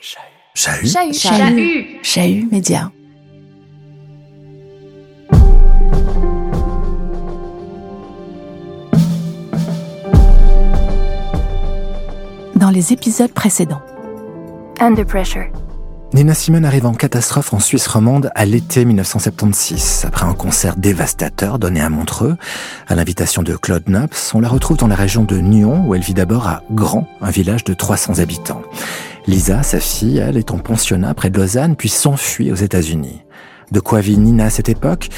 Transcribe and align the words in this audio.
Chahut. 0.00 0.86
Chahut. 0.86 1.12
Chahut. 1.12 2.00
Chahut 2.02 2.48
Média. 2.50 2.90
Dans 12.56 12.70
les 12.70 12.92
épisodes 12.94 13.32
précédents. 13.32 13.82
Under 14.80 15.04
pressure. 15.04 15.50
Nina 16.14 16.34
Simone 16.34 16.64
arrive 16.64 16.86
en 16.86 16.94
catastrophe 16.94 17.52
en 17.52 17.60
Suisse 17.60 17.86
romande 17.86 18.32
à 18.34 18.44
l'été 18.44 18.84
1976. 18.84 20.06
Après 20.08 20.26
un 20.26 20.34
concert 20.34 20.76
dévastateur 20.76 21.58
donné 21.58 21.80
à 21.80 21.88
Montreux, 21.88 22.36
à 22.88 22.96
l'invitation 22.96 23.42
de 23.42 23.54
Claude 23.54 23.84
Knops, 23.86 24.34
on 24.34 24.40
la 24.40 24.48
retrouve 24.48 24.78
dans 24.78 24.88
la 24.88 24.96
région 24.96 25.22
de 25.22 25.36
Nyon 25.36 25.84
où 25.86 25.94
elle 25.94 26.00
vit 26.00 26.14
d'abord 26.14 26.48
à 26.48 26.62
Grand, 26.72 27.06
un 27.20 27.30
village 27.30 27.62
de 27.62 27.74
300 27.74 28.18
habitants. 28.18 28.62
Lisa, 29.30 29.62
sa 29.62 29.78
fille, 29.78 30.18
elle 30.18 30.36
est 30.36 30.50
en 30.50 30.58
pensionnat 30.58 31.14
près 31.14 31.30
de 31.30 31.38
Lausanne 31.38 31.76
puis 31.76 31.88
s'enfuit 31.88 32.50
aux 32.50 32.56
États-Unis. 32.56 33.22
De 33.70 33.78
quoi 33.78 34.00
vit 34.00 34.18
Nina 34.18 34.46
à 34.46 34.50
cette 34.50 34.68
époque? 34.68 35.08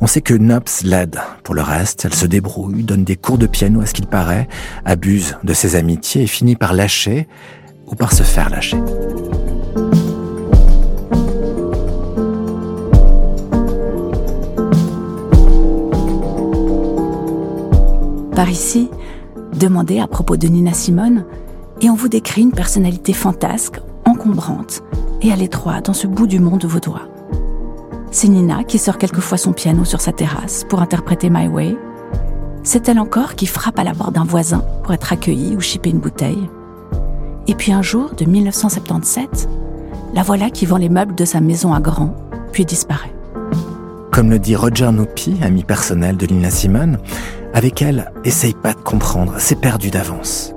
On 0.00 0.08
sait 0.08 0.22
que 0.22 0.34
Knops 0.34 0.82
l'aide. 0.82 1.20
Pour 1.44 1.54
le 1.54 1.62
reste, 1.62 2.04
elle 2.04 2.12
se 2.12 2.26
débrouille, 2.26 2.82
donne 2.82 3.04
des 3.04 3.14
cours 3.14 3.38
de 3.38 3.46
piano 3.46 3.80
à 3.80 3.86
ce 3.86 3.94
qu'il 3.94 4.08
paraît, 4.08 4.48
abuse 4.84 5.36
de 5.44 5.54
ses 5.54 5.76
amitiés 5.76 6.22
et 6.22 6.26
finit 6.26 6.56
par 6.56 6.74
lâcher 6.74 7.28
ou 7.86 7.94
par 7.94 8.12
se 8.12 8.24
faire 8.24 8.50
lâcher. 8.50 8.76
Par 18.34 18.50
ici, 18.50 18.90
demandez 19.54 20.00
à 20.00 20.08
propos 20.08 20.36
de 20.36 20.48
Nina 20.48 20.72
Simone 20.72 21.24
et 21.80 21.90
on 21.90 21.94
vous 21.94 22.08
décrit 22.08 22.42
une 22.42 22.52
personnalité 22.52 23.12
fantasque, 23.12 23.80
encombrante 24.04 24.82
et 25.22 25.32
à 25.32 25.36
l'étroit 25.36 25.80
dans 25.80 25.92
ce 25.92 26.06
bout 26.06 26.26
du 26.26 26.40
monde 26.40 26.64
vaudois. 26.64 27.08
C'est 28.10 28.28
Nina 28.28 28.64
qui 28.64 28.78
sort 28.78 28.98
quelquefois 28.98 29.38
son 29.38 29.52
piano 29.52 29.84
sur 29.84 30.00
sa 30.00 30.12
terrasse 30.12 30.64
pour 30.68 30.82
interpréter 30.82 31.30
My 31.30 31.48
Way. 31.48 31.76
C'est 32.62 32.88
elle 32.88 32.98
encore 32.98 33.34
qui 33.34 33.46
frappe 33.46 33.78
à 33.78 33.84
la 33.84 33.94
porte 33.94 34.14
d'un 34.14 34.24
voisin 34.24 34.64
pour 34.82 34.92
être 34.92 35.12
accueillie 35.12 35.56
ou 35.56 35.60
chipper 35.60 35.90
une 35.90 36.00
bouteille. 36.00 36.50
Et 37.46 37.54
puis 37.54 37.72
un 37.72 37.82
jour, 37.82 38.10
de 38.16 38.24
1977, 38.24 39.48
la 40.12 40.22
voilà 40.22 40.50
qui 40.50 40.66
vend 40.66 40.76
les 40.76 40.88
meubles 40.88 41.14
de 41.14 41.24
sa 41.24 41.40
maison 41.40 41.72
à 41.72 41.80
Grand, 41.80 42.14
puis 42.52 42.64
disparaît. 42.64 43.14
Comme 44.10 44.28
le 44.28 44.38
dit 44.38 44.56
Roger 44.56 44.90
Nopi, 44.90 45.36
ami 45.40 45.62
personnel 45.62 46.16
de 46.16 46.26
Nina 46.26 46.50
Simone, 46.50 46.98
avec 47.54 47.80
elle, 47.80 48.12
essaye 48.24 48.54
pas 48.54 48.74
de 48.74 48.80
comprendre, 48.80 49.34
c'est 49.38 49.60
perdu 49.60 49.90
d'avance. 49.90 50.52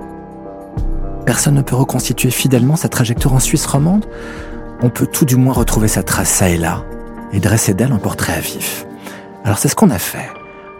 Personne 1.26 1.54
ne 1.54 1.62
peut 1.62 1.76
reconstituer 1.76 2.30
fidèlement 2.30 2.76
sa 2.76 2.88
trajectoire 2.88 3.34
en 3.34 3.40
Suisse 3.40 3.66
romande 3.66 4.06
On 4.82 4.90
peut 4.90 5.06
tout 5.06 5.24
du 5.24 5.36
moins 5.36 5.54
retrouver 5.54 5.88
sa 5.88 6.02
trace 6.02 6.28
ça 6.28 6.48
et 6.48 6.58
là, 6.58 6.84
et 7.32 7.40
dresser 7.40 7.74
d'elle 7.74 7.92
un 7.92 7.98
portrait 7.98 8.34
à 8.34 8.40
vif. 8.40 8.86
Alors 9.44 9.58
c'est 9.58 9.68
ce 9.68 9.74
qu'on 9.74 9.90
a 9.90 9.98
fait. 9.98 10.28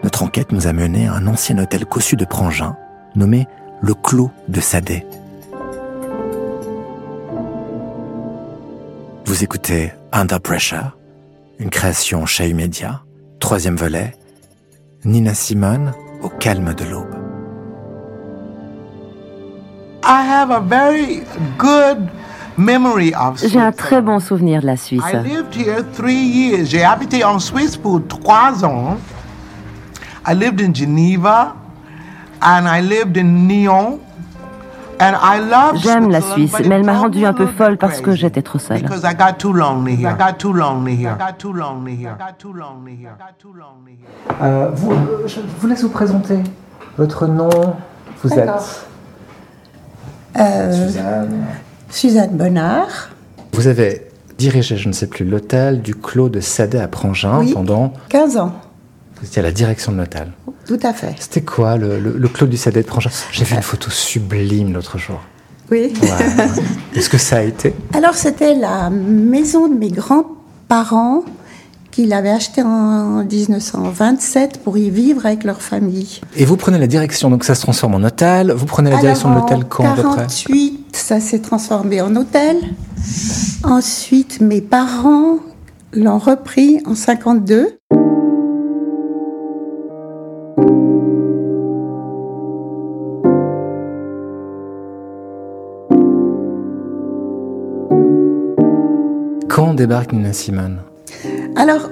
Notre 0.03 0.23
enquête 0.23 0.51
nous 0.51 0.67
a 0.67 0.73
mené 0.73 1.07
à 1.07 1.13
un 1.13 1.27
ancien 1.27 1.57
hôtel 1.57 1.85
cossu 1.85 2.15
de 2.15 2.25
Prangin, 2.25 2.75
nommé 3.15 3.47
le 3.81 3.93
Clos 3.93 4.31
de 4.47 4.61
Sadé. 4.61 5.05
Vous 9.25 9.43
écoutez 9.43 9.91
Under 10.11 10.39
Pressure, 10.39 10.95
une 11.57 11.71
création 11.71 12.25
chez 12.25 12.53
Media, 12.53 13.01
troisième 13.39 13.75
volet, 13.75 14.15
Nina 15.03 15.33
Simone 15.33 15.93
au 16.21 16.29
calme 16.29 16.73
de 16.75 16.85
l'aube. 16.85 17.24
J'ai 23.43 23.59
un 23.59 23.71
très 23.71 24.01
bon 24.01 24.19
souvenir 24.19 24.61
de 24.61 24.67
la 24.67 24.77
Suisse. 24.77 25.03
I 25.11 25.17
lived 25.17 25.55
here 25.55 25.83
three 25.93 26.13
years. 26.13 26.65
J'ai 26.69 26.83
habité 26.83 27.23
en 27.23 27.39
Suisse 27.39 27.75
pour 27.75 28.05
trois 28.07 28.63
ans. 28.63 28.97
I 30.27 30.33
lived 30.33 30.61
in 30.61 30.73
Geneva 30.73 31.55
and 32.41 32.65
I 32.67 32.81
lived 32.81 33.17
in 33.17 33.47
Nyon. 33.47 33.99
And 34.97 35.13
I 35.21 35.39
loved 35.39 35.83
J'aime 35.83 36.09
la 36.09 36.21
Suisse, 36.21 36.53
mais 36.65 36.75
elle 36.75 36.85
m'a 36.85 36.97
rendue 36.97 37.25
un 37.25 37.33
peu 37.33 37.47
folle 37.47 37.77
parce 37.77 37.99
que 37.99 38.15
j'étais 38.15 38.41
trop 38.41 38.59
seule. 38.59 38.81
Because 38.81 39.03
I 39.03 39.13
got 39.13 39.33
too 39.37 39.51
lonely 39.51 39.97
here. 39.97 40.09
I 40.09 40.17
got 40.17 40.37
too 40.37 40.53
lonely 40.53 40.95
here. 40.95 41.11
I 41.11 41.17
got 41.17 41.37
too 41.37 41.51
lonely 41.51 41.97
here. 41.97 42.15
I 42.17 42.17
got 42.17 42.37
too 42.39 42.53
lonely 42.53 42.95
here. 42.95 43.11
I 43.11 43.19
got 43.19 43.37
too 43.37 43.53
lonely 43.53 43.97
here. 43.99 44.37
Euh, 44.41 44.69
vous, 44.73 44.93
je 45.27 45.41
vous 45.59 45.67
laisse 45.67 45.83
vous 45.83 45.89
présenter. 45.89 46.39
Votre 46.97 47.27
nom, 47.27 47.49
vous 48.23 48.33
êtes 48.39 48.87
Suzanne. 50.35 51.45
Suzanne 51.89 52.31
Bonnard, 52.37 53.09
Vous 53.53 53.67
avez 53.67 54.07
dirigé, 54.37 54.75
je 54.75 54.87
ne 54.87 54.93
sais 54.93 55.07
plus, 55.07 55.23
l'hôtel 55.25 55.81
du 55.81 55.95
Clos 55.95 56.29
de 56.29 56.39
Sadé 56.41 56.77
à 56.79 56.87
Prangin 56.87 57.39
Oui. 57.39 57.53
pendant. 57.53 57.93
15 58.09 58.37
ans, 58.37 58.53
Vous 59.19 59.25
étiez 59.27 59.39
à 59.39 59.43
la 59.43 59.51
direction 59.51 59.91
de 59.93 59.97
l'hôtel. 59.97 60.31
tout 60.67 60.79
à 60.83 60.91
fait. 60.93 61.15
C'était 61.19 61.41
quoi 61.41 61.77
le, 61.77 61.99
le, 61.99 62.17
le 62.17 62.27
Clos 62.27 62.47
du 62.47 62.57
Sadé 62.57 62.81
de 62.81 62.87
Prangin 62.87 63.09
J'ai 63.31 63.45
vu 63.45 63.55
une 63.55 63.61
photo 63.61 63.89
sublime 63.89 64.73
l'autre 64.73 64.97
jour. 64.97 65.21
Oui. 65.71 65.93
Ouais. 66.01 66.09
Est-ce 66.95 67.09
que 67.09 67.17
ça 67.17 67.37
a 67.37 67.41
été? 67.41 67.73
Alors 67.93 68.13
c'était 68.13 68.53
la 68.55 68.89
maison 68.89 69.67
de 69.67 69.73
mes 69.75 69.89
grands-parents 69.89 71.23
qu'il 71.95 72.11
avait 72.11 72.29
acheté 72.29 72.61
en 72.61 73.23
1927 73.23 74.61
pour 74.61 74.77
y 74.77 74.89
vivre 74.89 75.25
avec 75.25 75.45
leur 75.45 75.61
famille. 75.61 76.19
Et 76.35 76.43
vous 76.43 76.57
prenez 76.57 76.77
la 76.77 76.87
direction, 76.87 77.29
donc 77.29 77.45
ça 77.45 77.55
se 77.55 77.61
transforme 77.61 77.95
en 77.95 78.03
hôtel. 78.03 78.51
Vous 78.51 78.65
prenez 78.65 78.89
la 78.89 78.97
direction 78.97 79.29
de 79.29 79.35
l'hôtel 79.35 79.63
quand 79.69 79.83
près? 79.83 80.03
48, 80.03 80.87
ça 80.91 81.21
s'est 81.21 81.39
transformé 81.39 82.01
en 82.01 82.13
hôtel. 82.17 82.57
Ensuite, 83.63 84.41
mes 84.41 84.59
parents 84.59 85.37
l'ont 85.93 86.19
repris 86.19 86.81
en 86.85 86.95
52. 86.95 87.77
Quand 99.47 99.73
débarque 99.73 100.11
Nina 100.11 100.33
Simone? 100.33 100.81
Alors, 101.55 101.89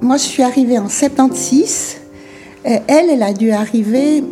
moi, 0.00 0.16
je 0.16 0.22
suis 0.22 0.42
arrivée 0.42 0.78
en 0.78 0.88
76. 0.88 1.96
Et 2.64 2.78
elle, 2.86 3.10
elle 3.10 3.22
a 3.22 3.32
dû 3.32 3.50
arriver 3.50 4.22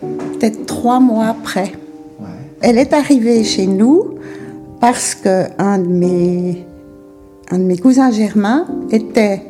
peut-être 0.00 0.66
trois 0.66 1.00
mois 1.00 1.26
après. 1.26 1.72
Elle 2.60 2.76
est 2.76 2.92
arrivée 2.92 3.42
chez 3.42 3.66
nous 3.66 4.16
parce 4.80 5.14
que 5.14 5.44
un 5.58 5.78
de 5.78 5.88
mes, 5.88 6.66
un 7.50 7.58
de 7.58 7.64
mes 7.64 7.78
cousins 7.78 8.10
germains 8.10 8.66
était 8.90 9.42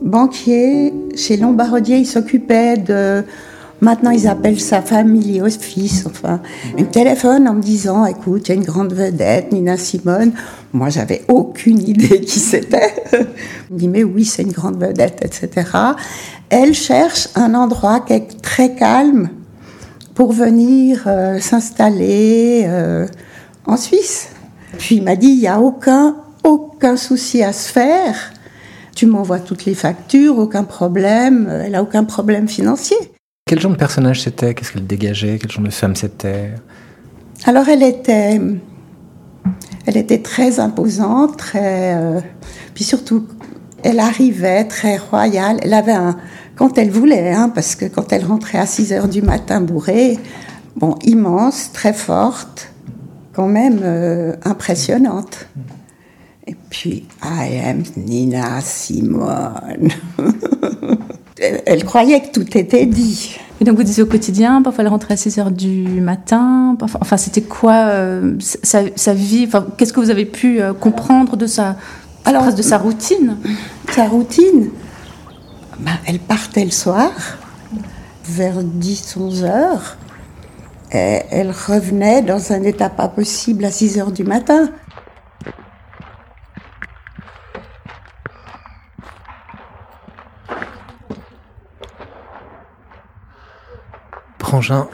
banquier 0.00 0.92
chez 1.14 1.36
Lombardier. 1.36 1.98
Il 1.98 2.06
s'occupait 2.06 2.78
de. 2.78 3.22
Maintenant, 3.80 4.10
ils 4.10 4.26
appellent 4.28 4.60
ça 4.60 4.82
family 4.82 5.40
office. 5.42 6.06
Enfin, 6.06 6.40
il 6.78 6.84
me 6.84 6.90
téléphone 6.90 7.48
en 7.48 7.54
me 7.54 7.62
disant 7.62 8.06
Écoute, 8.06 8.48
il 8.48 8.48
y 8.48 8.52
a 8.52 8.54
une 8.54 8.64
grande 8.64 8.92
vedette, 8.92 9.52
Nina 9.52 9.76
Simone. 9.76 10.32
Moi, 10.72 10.88
j'avais 10.88 11.22
aucune 11.28 11.80
idée 11.86 12.20
qui 12.20 12.38
c'était. 12.40 12.94
Il 13.12 13.74
me 13.74 13.78
dit 13.78 13.88
Mais 13.88 14.04
oui, 14.04 14.24
c'est 14.24 14.42
une 14.42 14.52
grande 14.52 14.80
vedette, 14.80 15.24
etc. 15.24 15.68
Elle 16.48 16.74
cherche 16.74 17.28
un 17.34 17.54
endroit 17.54 18.00
qui 18.00 18.14
est 18.14 18.42
très 18.42 18.74
calme 18.74 19.28
pour 20.14 20.32
venir 20.32 21.04
euh, 21.06 21.40
s'installer 21.40 22.64
euh, 22.66 23.06
en 23.66 23.76
Suisse. 23.76 24.28
Puis 24.78 24.96
il 24.96 25.02
m'a 25.02 25.16
dit, 25.16 25.28
il 25.28 25.40
n'y 25.40 25.48
a 25.48 25.60
aucun, 25.60 26.16
aucun 26.42 26.96
souci 26.96 27.42
à 27.42 27.52
se 27.52 27.70
faire. 27.70 28.32
Tu 28.94 29.06
m'envoies 29.06 29.40
toutes 29.40 29.64
les 29.64 29.74
factures, 29.74 30.38
aucun 30.38 30.64
problème. 30.64 31.48
Elle 31.50 31.72
n'a 31.72 31.82
aucun 31.82 32.04
problème 32.04 32.48
financier. 32.48 32.96
Quel 33.46 33.60
genre 33.60 33.72
de 33.72 33.76
personnage 33.76 34.22
c'était? 34.22 34.54
Qu'est-ce 34.54 34.72
qu'elle 34.72 34.86
dégageait? 34.86 35.38
Quel 35.38 35.50
genre 35.50 35.64
de 35.64 35.70
femme 35.70 35.94
c'était? 35.94 36.54
Alors 37.44 37.68
elle 37.68 37.82
était, 37.82 38.40
elle 39.84 39.96
était 39.98 40.22
très 40.22 40.60
imposante, 40.60 41.36
très, 41.36 41.94
euh, 41.94 42.20
puis 42.72 42.84
surtout, 42.84 43.26
elle 43.82 44.00
arrivait 44.00 44.64
très 44.64 44.96
royale. 44.96 45.58
Elle 45.62 45.74
avait 45.74 45.92
un, 45.92 46.16
quand 46.56 46.78
elle 46.78 46.90
voulait, 46.90 47.32
hein, 47.32 47.50
parce 47.50 47.74
que 47.74 47.84
quand 47.84 48.14
elle 48.14 48.24
rentrait 48.24 48.56
à 48.56 48.64
6 48.64 48.94
heures 48.94 49.08
du 49.08 49.20
matin 49.20 49.60
bourrée, 49.60 50.18
bon, 50.76 50.96
immense, 51.04 51.70
très 51.70 51.92
forte, 51.92 52.72
quand 53.34 53.48
même 53.48 53.80
euh, 53.82 54.36
impressionnante. 54.46 55.48
Et 56.46 56.56
puis, 56.70 57.06
I 57.22 57.60
am 57.62 57.82
Nina 57.94 58.62
Simone. 58.62 59.90
elle, 61.38 61.62
elle 61.66 61.84
croyait 61.84 62.20
que 62.22 62.32
tout 62.32 62.56
était 62.58 62.86
dit. 62.86 63.38
Et 63.60 63.64
donc 63.64 63.76
vous 63.76 63.82
disiez 63.82 64.02
au 64.02 64.06
quotidien, 64.06 64.62
parfois 64.62 64.82
elle 64.84 64.88
rentrait 64.90 65.14
à 65.14 65.16
6 65.16 65.38
heures 65.38 65.50
du 65.50 65.82
matin. 66.00 66.76
parfois- 66.78 67.00
Enfin, 67.02 67.16
c'était 67.16 67.42
quoi 67.42 67.74
euh, 67.88 68.34
sa, 68.40 68.80
sa 68.96 69.14
vie 69.14 69.44
enfin, 69.46 69.66
Qu'est-ce 69.76 69.92
que 69.92 70.00
vous 70.00 70.10
avez 70.10 70.24
pu 70.26 70.60
euh, 70.60 70.72
comprendre 70.74 71.36
de 71.36 71.46
sa, 71.46 71.76
Alors- 72.24 72.52
de 72.52 72.62
sa 72.62 72.78
routine? 72.78 73.36
Sa 73.92 74.06
routine, 74.08 74.70
ben, 75.80 75.92
elle 76.06 76.18
partait 76.18 76.64
le 76.64 76.70
soir, 76.70 77.10
vers 78.28 78.62
10-11 78.62 79.44
heures. 79.44 79.96
Et 80.92 81.20
elle 81.30 81.50
revenait 81.50 82.22
dans 82.22 82.52
un 82.52 82.62
état 82.62 82.88
pas 82.88 83.08
possible 83.08 83.64
à 83.64 83.70
6 83.70 83.98
heures 83.98 84.12
du 84.12 84.22
matin. 84.24 84.70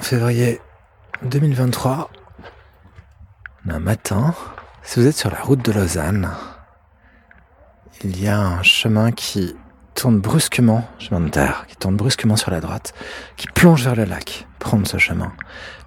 Février 0.00 0.60
2023. 1.22 2.10
Un 3.68 3.78
matin, 3.78 4.34
si 4.82 4.98
vous 4.98 5.06
êtes 5.06 5.16
sur 5.16 5.30
la 5.30 5.40
route 5.40 5.64
de 5.64 5.70
Lausanne, 5.70 6.28
il 8.02 8.20
y 8.20 8.26
a 8.26 8.36
un 8.36 8.64
chemin 8.64 9.12
qui 9.12 9.54
tourne 9.94 10.18
brusquement, 10.18 10.88
chemin 10.98 11.20
de 11.20 11.28
terre, 11.28 11.66
qui 11.68 11.76
tourne 11.76 11.94
brusquement 11.96 12.34
sur 12.34 12.50
la 12.50 12.60
droite, 12.60 12.94
qui 13.36 13.46
plonge 13.46 13.84
vers 13.84 13.94
le 13.94 14.06
lac. 14.06 14.48
Prendre 14.58 14.88
ce 14.88 14.98
chemin, 14.98 15.32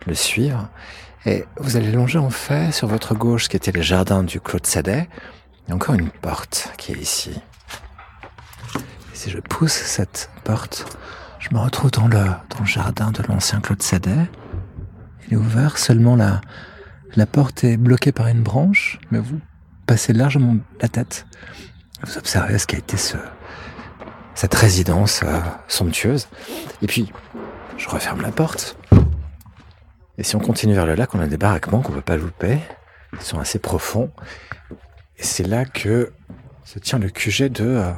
le 0.07 0.13
suivre, 0.13 0.69
et 1.25 1.43
vous 1.57 1.75
allez 1.75 1.91
longer 1.91 2.19
en 2.19 2.29
fait 2.29 2.71
sur 2.71 2.87
votre 2.87 3.15
gauche, 3.15 3.49
qui 3.49 3.57
était 3.57 3.73
les 3.73 3.83
jardins 3.83 4.23
du 4.23 4.39
Claude 4.39 4.65
Sadet, 4.65 5.09
il 5.67 5.69
y 5.69 5.71
a 5.73 5.75
encore 5.75 5.95
une 5.95 6.09
porte 6.09 6.71
qui 6.77 6.93
est 6.93 6.97
ici. 6.99 7.37
Si 9.11 9.29
je 9.29 9.39
pousse 9.39 9.73
cette 9.73 10.29
porte, 10.45 10.85
je 11.43 11.53
me 11.53 11.59
retrouve 11.59 11.91
dans 11.91 12.07
le, 12.07 12.23
dans 12.23 12.59
le 12.59 12.65
jardin 12.65 13.11
de 13.11 13.21
l'ancien 13.23 13.59
Claude 13.59 13.81
Sadet. 13.81 14.29
Il 15.27 15.33
est 15.33 15.37
ouvert, 15.37 15.77
seulement 15.77 16.15
la, 16.15 16.39
la 17.15 17.25
porte 17.25 17.65
est 17.65 17.75
bloquée 17.75 18.13
par 18.13 18.27
une 18.27 18.41
branche, 18.41 18.97
mais 19.11 19.19
vous 19.19 19.39
passez 19.85 20.13
largement 20.13 20.55
la 20.79 20.87
tête. 20.87 21.25
Vous 22.03 22.17
observez 22.17 22.57
ce 22.57 22.65
qui 22.65 22.75
a 22.75 22.79
été 22.79 22.95
ce, 22.95 23.17
cette 24.35 24.53
résidence 24.53 25.21
euh, 25.23 25.39
somptueuse. 25.67 26.29
Et 26.81 26.87
puis, 26.87 27.11
je 27.77 27.89
referme 27.89 28.21
la 28.21 28.31
porte. 28.31 28.77
Et 30.17 30.23
si 30.23 30.37
on 30.37 30.39
continue 30.39 30.73
vers 30.73 30.85
le 30.85 30.95
lac, 30.95 31.13
on 31.13 31.19
a 31.19 31.27
des 31.27 31.37
baraquements 31.37 31.81
qu'on 31.81 31.91
ne 31.91 31.97
peut 31.97 32.03
pas 32.03 32.17
louper. 32.17 32.59
Ils 33.13 33.21
sont 33.21 33.39
assez 33.39 33.59
profonds. 33.59 34.11
Et 35.17 35.23
c'est 35.23 35.45
là 35.45 35.65
que 35.65 36.13
se 36.63 36.79
tient 36.79 36.99
le 36.99 37.09
QG 37.09 37.51
de 37.51 37.65
euh, 37.65 37.91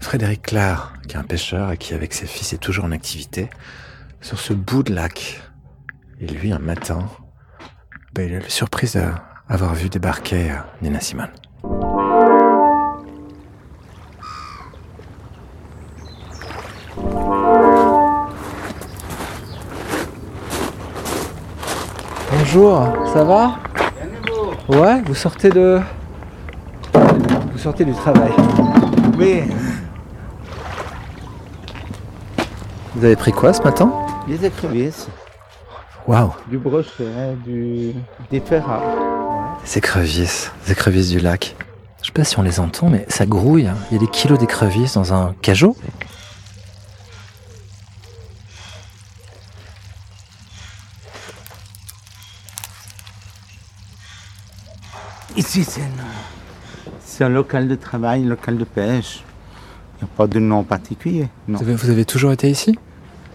Frédéric 0.00 0.42
Clar, 0.42 0.94
qui 1.06 1.14
est 1.16 1.18
un 1.20 1.22
pêcheur 1.24 1.70
et 1.70 1.76
qui, 1.76 1.94
avec 1.94 2.14
ses 2.14 2.26
fils, 2.26 2.52
est 2.52 2.58
toujours 2.58 2.84
en 2.84 2.90
activité 2.90 3.48
sur 4.20 4.40
ce 4.40 4.52
bout 4.52 4.82
de 4.82 4.92
lac. 4.92 5.40
Et 6.20 6.26
lui, 6.26 6.52
un 6.52 6.58
matin, 6.58 7.08
ben, 8.12 8.26
il 8.26 8.34
a 8.34 8.38
eu 8.38 8.40
la 8.40 8.48
surprise 8.48 9.00
d'avoir 9.48 9.74
vu 9.74 9.88
débarquer 9.88 10.50
euh, 10.50 10.54
Nina 10.82 11.00
Simone. 11.00 11.28
Bonjour, 22.32 23.08
ça 23.12 23.22
va? 23.22 23.58
Ouais, 24.68 25.02
vous 25.02 25.14
sortez 25.14 25.50
de... 25.50 25.80
Vous 27.52 27.58
sortez 27.58 27.84
du 27.84 27.92
travail. 27.92 28.32
Oui, 29.16 29.42
Vous 33.00 33.06
avez 33.06 33.16
pris 33.16 33.32
quoi 33.32 33.54
ce 33.54 33.62
matin 33.62 33.90
les 34.28 34.44
écrevisses, 34.44 35.08
Waouh 36.06 36.34
du 36.50 36.58
brochet, 36.58 37.34
du... 37.46 37.94
des 38.30 38.40
ferrats. 38.40 39.56
Des 39.64 39.78
écrevisses, 39.78 40.52
des 40.66 40.72
écrevisses 40.72 41.08
du 41.08 41.18
lac. 41.18 41.56
Je 42.02 42.08
sais 42.08 42.12
pas 42.12 42.24
si 42.24 42.38
on 42.38 42.42
les 42.42 42.60
entend, 42.60 42.90
mais 42.90 43.06
ça 43.08 43.24
grouille. 43.24 43.68
hein. 43.68 43.76
Il 43.90 43.94
y 43.94 43.96
a 43.96 44.00
des 44.00 44.06
kilos 44.10 44.38
d'écrevisses 44.38 44.92
dans 44.96 45.14
un 45.14 45.34
cajot. 45.40 45.74
Ici, 55.38 55.64
c'est 55.64 55.80
un, 57.22 57.26
un 57.26 57.28
local 57.30 57.66
de 57.66 57.76
travail, 57.76 58.24
un 58.24 58.28
local 58.28 58.58
de 58.58 58.64
pêche. 58.64 59.24
Il 59.96 60.04
n'y 60.04 60.10
a 60.12 60.16
pas 60.16 60.26
de 60.26 60.38
nom 60.38 60.64
particulier. 60.64 61.28
Non. 61.48 61.58
Vous 61.58 61.64
avez, 61.64 61.74
vous 61.74 61.88
avez 61.90 62.04
toujours 62.04 62.32
été 62.32 62.50
ici? 62.50 62.78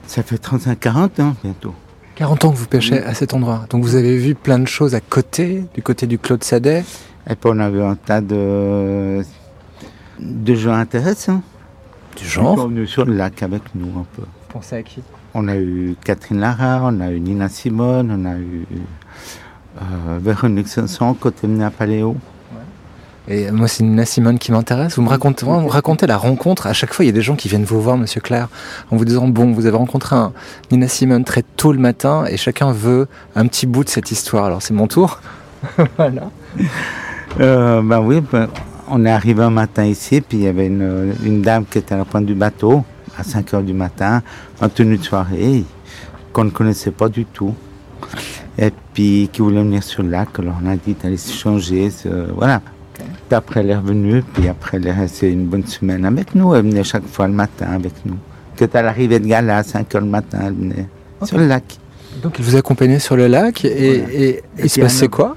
Ça 0.07 0.23
fait 0.23 0.35
35-40 0.35 1.21
ans 1.21 1.35
bientôt. 1.43 1.73
40 2.15 2.45
ans 2.45 2.51
que 2.51 2.57
vous 2.57 2.67
pêchez 2.67 3.03
à 3.03 3.13
cet 3.13 3.33
endroit. 3.33 3.65
Donc 3.69 3.83
vous 3.83 3.95
avez 3.95 4.17
vu 4.17 4.35
plein 4.35 4.59
de 4.59 4.67
choses 4.67 4.95
à 4.95 5.01
côté, 5.01 5.65
du 5.73 5.81
côté 5.81 6.07
du 6.07 6.17
Claude 6.17 6.43
Sadet. 6.43 6.85
Et 7.29 7.35
puis 7.35 7.51
on 7.53 7.59
a 7.59 7.69
vu 7.69 7.81
un 7.81 7.95
tas 7.95 8.21
de, 8.21 9.21
de 10.19 10.55
gens 10.55 10.73
intéressants. 10.73 11.41
Du 12.15 12.23
Ils 12.23 12.29
sont 12.29 12.55
venus 12.67 12.89
sur 12.89 13.05
le 13.05 13.13
lac 13.15 13.43
avec 13.43 13.63
nous 13.75 13.99
un 13.99 14.05
peu. 14.15 14.21
Vous 14.21 14.53
pensez 14.53 14.77
à 14.77 14.83
qui? 14.83 15.01
On 15.33 15.49
a 15.49 15.57
eu 15.57 15.95
Catherine 16.05 16.39
Lara, 16.39 16.79
on 16.83 17.01
a 17.01 17.11
eu 17.11 17.19
Nina 17.19 17.49
Simone, 17.49 18.09
on 18.09 18.25
a 18.25 18.37
eu 18.37 18.65
euh, 19.81 20.19
Véronique 20.21 20.69
Sanson, 20.69 21.13
côté 21.13 21.49
Paléo. 21.77 22.15
Et 23.27 23.49
moi, 23.49 23.67
c'est 23.67 23.83
Nina 23.83 24.05
Simone 24.05 24.37
qui 24.37 24.51
m'intéresse. 24.51 24.95
Vous 24.95 25.01
me 25.01 25.09
racontez, 25.09 26.05
la 26.05 26.17
rencontre. 26.17 26.67
À 26.67 26.73
chaque 26.73 26.93
fois, 26.93 27.05
il 27.05 27.07
y 27.07 27.09
a 27.09 27.13
des 27.13 27.23
gens 27.23 27.35
qui 27.35 27.47
viennent 27.47 27.63
vous 27.63 27.81
voir, 27.81 27.97
Monsieur 27.97 28.21
Claire, 28.21 28.49
en 28.91 28.97
vous 28.97 29.05
disant 29.05 29.27
bon, 29.27 29.51
vous 29.51 29.65
avez 29.65 29.77
rencontré 29.77 30.15
un 30.15 30.31
Nina 30.71 30.87
Simone 30.87 31.23
très 31.23 31.41
tôt 31.41 31.71
le 31.71 31.79
matin, 31.79 32.25
et 32.29 32.37
chacun 32.37 32.71
veut 32.71 33.07
un 33.35 33.47
petit 33.47 33.65
bout 33.65 33.83
de 33.83 33.89
cette 33.89 34.11
histoire. 34.11 34.45
Alors 34.45 34.61
c'est 34.61 34.73
mon 34.73 34.87
tour. 34.87 35.21
voilà. 35.97 36.29
Euh, 37.39 37.81
ben 37.81 37.99
oui, 37.99 38.21
ben, 38.21 38.47
on 38.89 39.03
est 39.05 39.11
arrivé 39.11 39.41
un 39.41 39.49
matin 39.49 39.85
ici, 39.85 40.21
puis 40.21 40.37
il 40.37 40.43
y 40.43 40.47
avait 40.47 40.67
une, 40.67 41.41
dame 41.41 41.65
qui 41.65 41.79
était 41.79 41.95
à 41.95 41.97
la 41.97 42.05
pointe 42.05 42.25
du 42.25 42.35
bateau, 42.35 42.83
à 43.17 43.23
5 43.23 43.55
heures 43.55 43.63
du 43.63 43.73
matin, 43.73 44.21
en 44.61 44.69
tenue 44.69 44.97
de 44.97 45.03
soirée, 45.03 45.63
qu'on 46.31 46.43
ne 46.43 46.51
connaissait 46.51 46.91
pas 46.91 47.09
du 47.09 47.25
tout. 47.25 47.55
Et 48.57 48.71
puis 48.93 49.29
qui 49.33 49.41
voulait 49.41 49.63
venir 49.63 49.83
sur 49.83 50.03
le 50.03 50.09
lac, 50.09 50.29
alors 50.37 50.55
on 50.63 50.69
a 50.69 50.75
dit 50.75 50.93
d'aller 50.93 51.17
se 51.17 51.33
changer, 51.33 51.89
voilà. 52.35 52.61
Après 53.35 53.59
elle 53.59 53.69
est 53.69 53.75
revenue, 53.75 54.23
puis 54.33 54.47
après 54.47 54.77
elle 54.77 54.87
est 54.87 54.91
restée 54.93 55.29
une 55.31 55.45
bonne 55.45 55.65
semaine 55.65 56.05
avec 56.05 56.33
nous, 56.35 56.53
elle 56.55 56.63
venait 56.63 56.83
chaque 56.83 57.05
fois 57.07 57.27
le 57.27 57.33
matin 57.33 57.67
avec 57.67 57.93
nous. 58.05 58.17
Quand 58.57 58.73
à 58.75 58.81
l'arrivée 58.81 59.19
de 59.19 59.27
gala, 59.27 59.57
à 59.57 59.63
5 59.63 59.93
heures 59.95 60.01
le 60.01 60.07
matin, 60.07 60.39
elle 60.47 60.53
venait 60.53 60.87
sur 61.23 61.37
le 61.37 61.47
lac. 61.47 61.77
Donc 62.23 62.39
il 62.39 62.45
vous 62.45 62.55
accompagnait 62.55 62.99
sur 62.99 63.15
le 63.17 63.27
lac, 63.27 63.65
et, 63.65 63.99
Voilà. 63.99 64.13
et- 64.13 64.29
et 64.29 64.41
il 64.63 64.69
se 64.69 64.79
passait 64.79 65.07
quoi? 65.09 65.35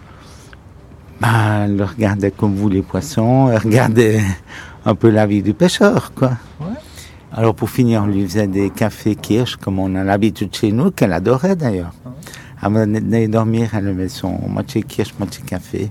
Bah, 1.21 1.65
elle 1.65 1.83
regardait 1.83 2.31
comme 2.31 2.55
vous 2.55 2.69
les 2.69 2.83
poissons, 2.83 3.51
elle 3.51 3.59
regardait 3.59 4.21
un 4.87 4.95
peu 4.95 5.11
la 5.11 5.27
vie 5.27 5.43
du 5.43 5.53
pêcheur, 5.55 6.13
quoi. 6.15 6.33
Alors 7.33 7.55
pour 7.55 7.69
finir, 7.69 8.03
on 8.05 8.07
lui 8.07 8.25
faisait 8.27 8.47
des 8.47 8.71
cafés 8.71 9.17
kirsch, 9.17 9.57
comme 9.57 9.79
on 9.81 9.95
a 9.97 10.05
l'habitude 10.05 10.55
chez 10.55 10.71
nous, 10.73 10.91
qu'elle 10.93 11.13
adorait 11.13 11.57
d'ailleurs. 11.57 11.93
Avant 12.63 12.87
d'aller 12.87 13.29
dormir, 13.29 13.71
elle 13.75 13.93
met 13.95 14.09
son 14.09 14.39
moitié 14.49 14.83
kirsch, 14.83 15.13
moitié 15.19 15.43
café. 15.45 15.91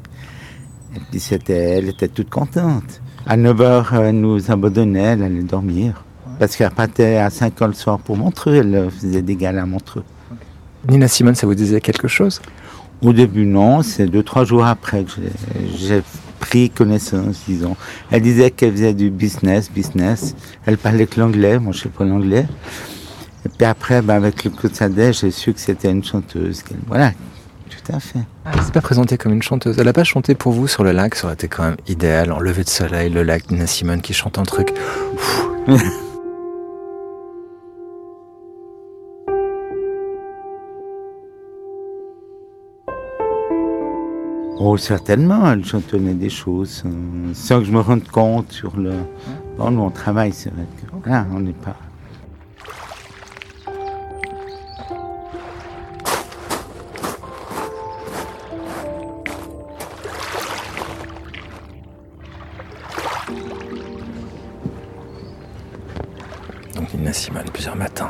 Et 0.97 1.01
puis 1.11 1.19
c'était, 1.19 1.77
elle 1.77 1.89
était 1.89 2.07
toute 2.07 2.29
contente. 2.29 3.01
À 3.25 3.37
9 3.37 3.61
heures, 3.61 3.93
elle 3.93 4.19
nous 4.19 4.51
abandonnait, 4.51 5.03
elle 5.03 5.23
allait 5.23 5.43
dormir. 5.43 6.03
Parce 6.39 6.55
qu'elle 6.55 6.71
partait 6.71 7.17
à 7.17 7.29
5 7.29 7.61
heures 7.61 7.67
le 7.69 7.73
soir 7.73 7.99
pour 7.99 8.17
Montreux, 8.17 8.55
elle 8.55 8.89
faisait 8.91 9.21
des 9.21 9.35
galas 9.35 9.63
à 9.63 9.65
Montreux. 9.65 10.03
Nina 10.89 11.07
Simone, 11.07 11.35
ça 11.35 11.47
vous 11.47 11.55
disait 11.55 11.81
quelque 11.81 12.07
chose? 12.07 12.41
Au 13.01 13.13
début, 13.13 13.45
non. 13.45 13.81
C'est 13.83 14.05
deux, 14.07 14.23
trois 14.23 14.43
jours 14.45 14.65
après 14.65 15.03
que 15.03 15.11
j'ai- 15.77 16.03
pris 16.39 16.69
connaissance, 16.69 17.41
disons. 17.47 17.75
Elle 18.11 18.21
disait 18.21 18.51
qu'elle 18.51 18.71
faisait 18.71 18.93
du 18.93 19.09
business, 19.09 19.71
business. 19.71 20.35
Elle 20.67 20.77
parlait 20.77 21.07
que 21.07 21.19
l'anglais. 21.19 21.57
Moi, 21.57 21.73
je 21.73 21.79
sais 21.79 21.89
pas 21.89 22.05
l'anglais. 22.05 22.45
Et 23.43 23.49
puis 23.49 23.65
après, 23.65 24.03
ben, 24.03 24.13
avec 24.13 24.43
le 24.43 24.51
coup 24.51 24.67
de 24.67 25.11
j'ai 25.13 25.31
su 25.31 25.51
que 25.51 25.59
c'était 25.59 25.89
une 25.89 26.03
chanteuse. 26.03 26.63
Voilà, 26.87 27.11
tout 27.67 27.93
à 27.93 27.99
fait. 27.99 28.19
Elle 28.45 28.61
s'est 28.61 28.71
pas 28.71 28.81
présentée 28.81 29.17
comme 29.17 29.33
une 29.33 29.43
chanteuse. 29.43 29.77
Elle 29.77 29.85
n'a 29.85 29.93
pas 29.93 30.03
chanté 30.03 30.35
pour 30.35 30.51
vous 30.51 30.67
sur 30.67 30.83
le 30.83 30.91
lac. 30.91 31.15
Ça 31.15 31.25
aurait 31.25 31.33
été 31.35 31.47
quand 31.47 31.63
même 31.63 31.77
idéal. 31.87 32.31
En 32.31 32.39
lever 32.39 32.63
de 32.63 32.69
soleil, 32.69 33.09
le 33.09 33.23
lac, 33.23 33.51
Nina 33.51 33.67
Simone 33.67 34.01
qui 34.01 34.13
chante 34.13 34.37
un 34.39 34.43
truc. 34.43 34.73
Oh, 44.59 44.75
certainement, 44.75 45.51
elle 45.51 45.63
chantonnait 45.63 46.15
des 46.15 46.29
choses 46.29 46.81
euh, 46.85 47.31
sans 47.33 47.59
que 47.59 47.65
je 47.65 47.71
me 47.71 47.79
rende 47.79 48.03
compte 48.07 48.51
sur 48.51 48.75
le... 48.75 48.91
Bon, 49.55 49.69
nous, 49.69 49.81
on 49.81 49.91
travaille, 49.91 50.33
c'est 50.33 50.51
vrai 50.51 50.63
que... 50.81 50.87
Voilà, 51.03 51.27
on 51.31 51.39
n'est 51.39 51.53
pas... 51.53 51.75
Nina 66.93 67.13
Simone, 67.13 67.45
plusieurs 67.51 67.75
matins. 67.75 68.09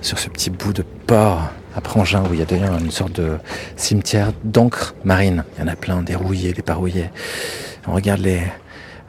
Sur 0.00 0.18
ce 0.18 0.28
petit 0.28 0.50
bout 0.50 0.72
de 0.72 0.82
port 0.82 1.50
à 1.76 1.80
Prangin, 1.80 2.22
où 2.28 2.34
il 2.34 2.40
y 2.40 2.42
a 2.42 2.44
d'ailleurs 2.44 2.76
une 2.78 2.90
sorte 2.90 3.12
de 3.12 3.38
cimetière 3.76 4.32
d'encre 4.44 4.94
marine. 5.04 5.44
Il 5.56 5.60
y 5.60 5.64
en 5.64 5.68
a 5.68 5.76
plein, 5.76 6.02
des 6.02 6.14
rouillés, 6.14 6.52
des 6.52 6.62
pas 6.62 6.74
rouillés. 6.74 7.10
On 7.86 7.92
regarde 7.92 8.20
les, 8.20 8.42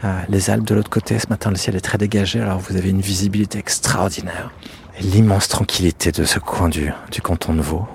euh, 0.03 0.19
les 0.29 0.49
Alpes 0.49 0.65
de 0.65 0.75
l'autre 0.75 0.89
côté. 0.89 1.17
Ce 1.19 1.27
matin, 1.27 1.49
le 1.49 1.55
ciel 1.55 1.75
est 1.75 1.81
très 1.81 1.97
dégagé, 1.97 2.41
alors 2.41 2.59
vous 2.59 2.75
avez 2.75 2.89
une 2.89 3.01
visibilité 3.01 3.57
extraordinaire. 3.57 4.51
L'immense 5.01 5.47
tranquillité 5.47 6.11
de 6.11 6.23
ce 6.23 6.39
coin 6.39 6.69
du, 6.69 6.91
du 7.11 7.21
canton 7.21 7.53
de 7.53 7.61
Vaud. 7.61 7.87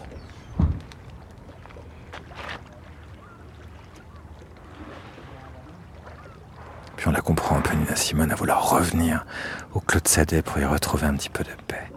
comprends 7.28 7.58
un 7.58 7.60
peu 7.60 7.76
Nina 7.76 7.94
Simone 8.08 8.32
à 8.32 8.36
vouloir 8.36 8.70
revenir 8.70 9.26
au 9.74 9.80
Claude 9.80 10.08
Sadet 10.08 10.40
pour 10.40 10.58
y 10.58 10.64
retrouver 10.64 11.06
un 11.06 11.12
petit 11.12 11.28
peu 11.28 11.44
de 11.44 11.50
paix. 11.66 11.90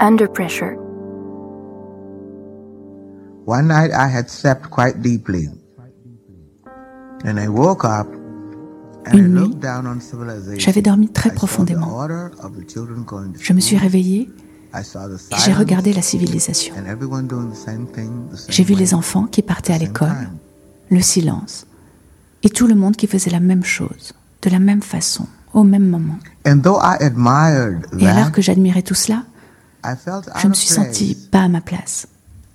Under 0.00 0.26
pressure. 0.26 0.89
One 3.50 3.66
night 3.66 3.90
I 3.92 4.06
had 4.06 4.30
slept 4.30 4.70
quite 4.70 5.02
deeply. 5.02 5.48
And 7.24 7.36
I 7.36 7.48
woke 7.48 7.84
up 7.84 8.06
and 9.06 9.12
I 9.12 9.18
Une 9.18 9.34
nuit, 9.34 9.56
j'avais 10.58 10.82
dormi 10.82 11.08
très 11.08 11.34
profondément. 11.34 11.88
Je 13.40 13.52
me 13.52 13.58
suis 13.58 13.76
réveillée 13.76 14.30
et 14.72 15.36
j'ai 15.44 15.52
regardé 15.52 15.92
la 15.92 16.00
civilisation. 16.00 16.76
J'ai 18.48 18.62
vu 18.62 18.74
les 18.74 18.94
enfants 18.94 19.26
qui 19.26 19.42
partaient 19.42 19.72
à 19.72 19.78
l'école, 19.78 20.30
le 20.88 21.00
silence, 21.00 21.66
et 22.44 22.50
tout 22.50 22.68
le 22.68 22.76
monde 22.76 22.94
qui 22.94 23.08
faisait 23.08 23.30
la 23.30 23.40
même 23.40 23.64
chose, 23.64 24.12
de 24.42 24.50
la 24.50 24.60
même 24.60 24.82
façon, 24.82 25.26
au 25.54 25.64
même 25.64 25.88
moment. 25.88 26.20
Et 26.44 28.06
alors 28.06 28.30
que 28.30 28.42
j'admirais 28.42 28.82
tout 28.82 28.94
cela, 28.94 29.24
je 30.36 30.46
me 30.46 30.54
suis 30.54 30.68
sentie 30.68 31.16
pas 31.32 31.40
à 31.40 31.48
ma 31.48 31.60
place. 31.60 32.06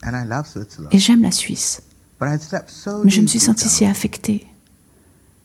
And 0.05 0.13
I 0.13 0.27
love 0.27 0.45
Switzerland. 0.45 0.93
Et 0.93 0.99
j'aime 0.99 1.23
la 1.23 1.31
Suisse, 1.31 1.81
But 2.19 2.29
I 2.29 2.39
slept 2.39 2.69
so 2.69 3.03
mais 3.03 3.09
je 3.09 3.21
me 3.21 3.27
suis 3.27 3.39
sentie 3.39 3.67
si 3.67 3.85
affectée. 3.85 4.45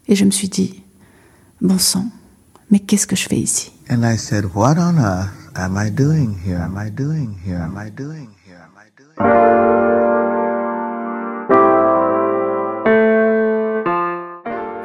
Et 0.07 0.15
je 0.15 0.25
me 0.25 0.31
suis 0.31 0.49
dit, 0.49 0.83
bon 1.61 1.79
sang, 1.79 2.05
mais 2.71 2.79
qu'est-ce 2.79 3.07
que 3.07 3.17
je 3.17 3.27
fais 3.27 3.39
ici? 3.39 3.73
And 3.91 4.03
I 4.05 4.17
said, 4.17 4.45
What 4.55 4.77
on 4.79 4.99
earth 4.99 5.31
am 5.55 5.77
I 5.77 5.91
doing 5.91 6.37
here? 6.45 6.59
Am 6.59 6.77
I 6.77 6.91
doing 6.91 7.37
here? 7.45 7.57
Am 7.57 7.77
I 7.77 7.91
doing 7.91 8.29
here? 8.47 8.59
Am 8.59 8.75
I 8.77 8.91
doing 8.97 9.11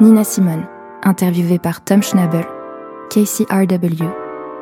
Nina 0.01 0.24
Simone, 0.24 0.65
interviewée 1.03 1.60
par 1.60 1.84
Tom 1.84 2.01
Schnabel, 2.01 2.46
KCRW, 3.10 4.10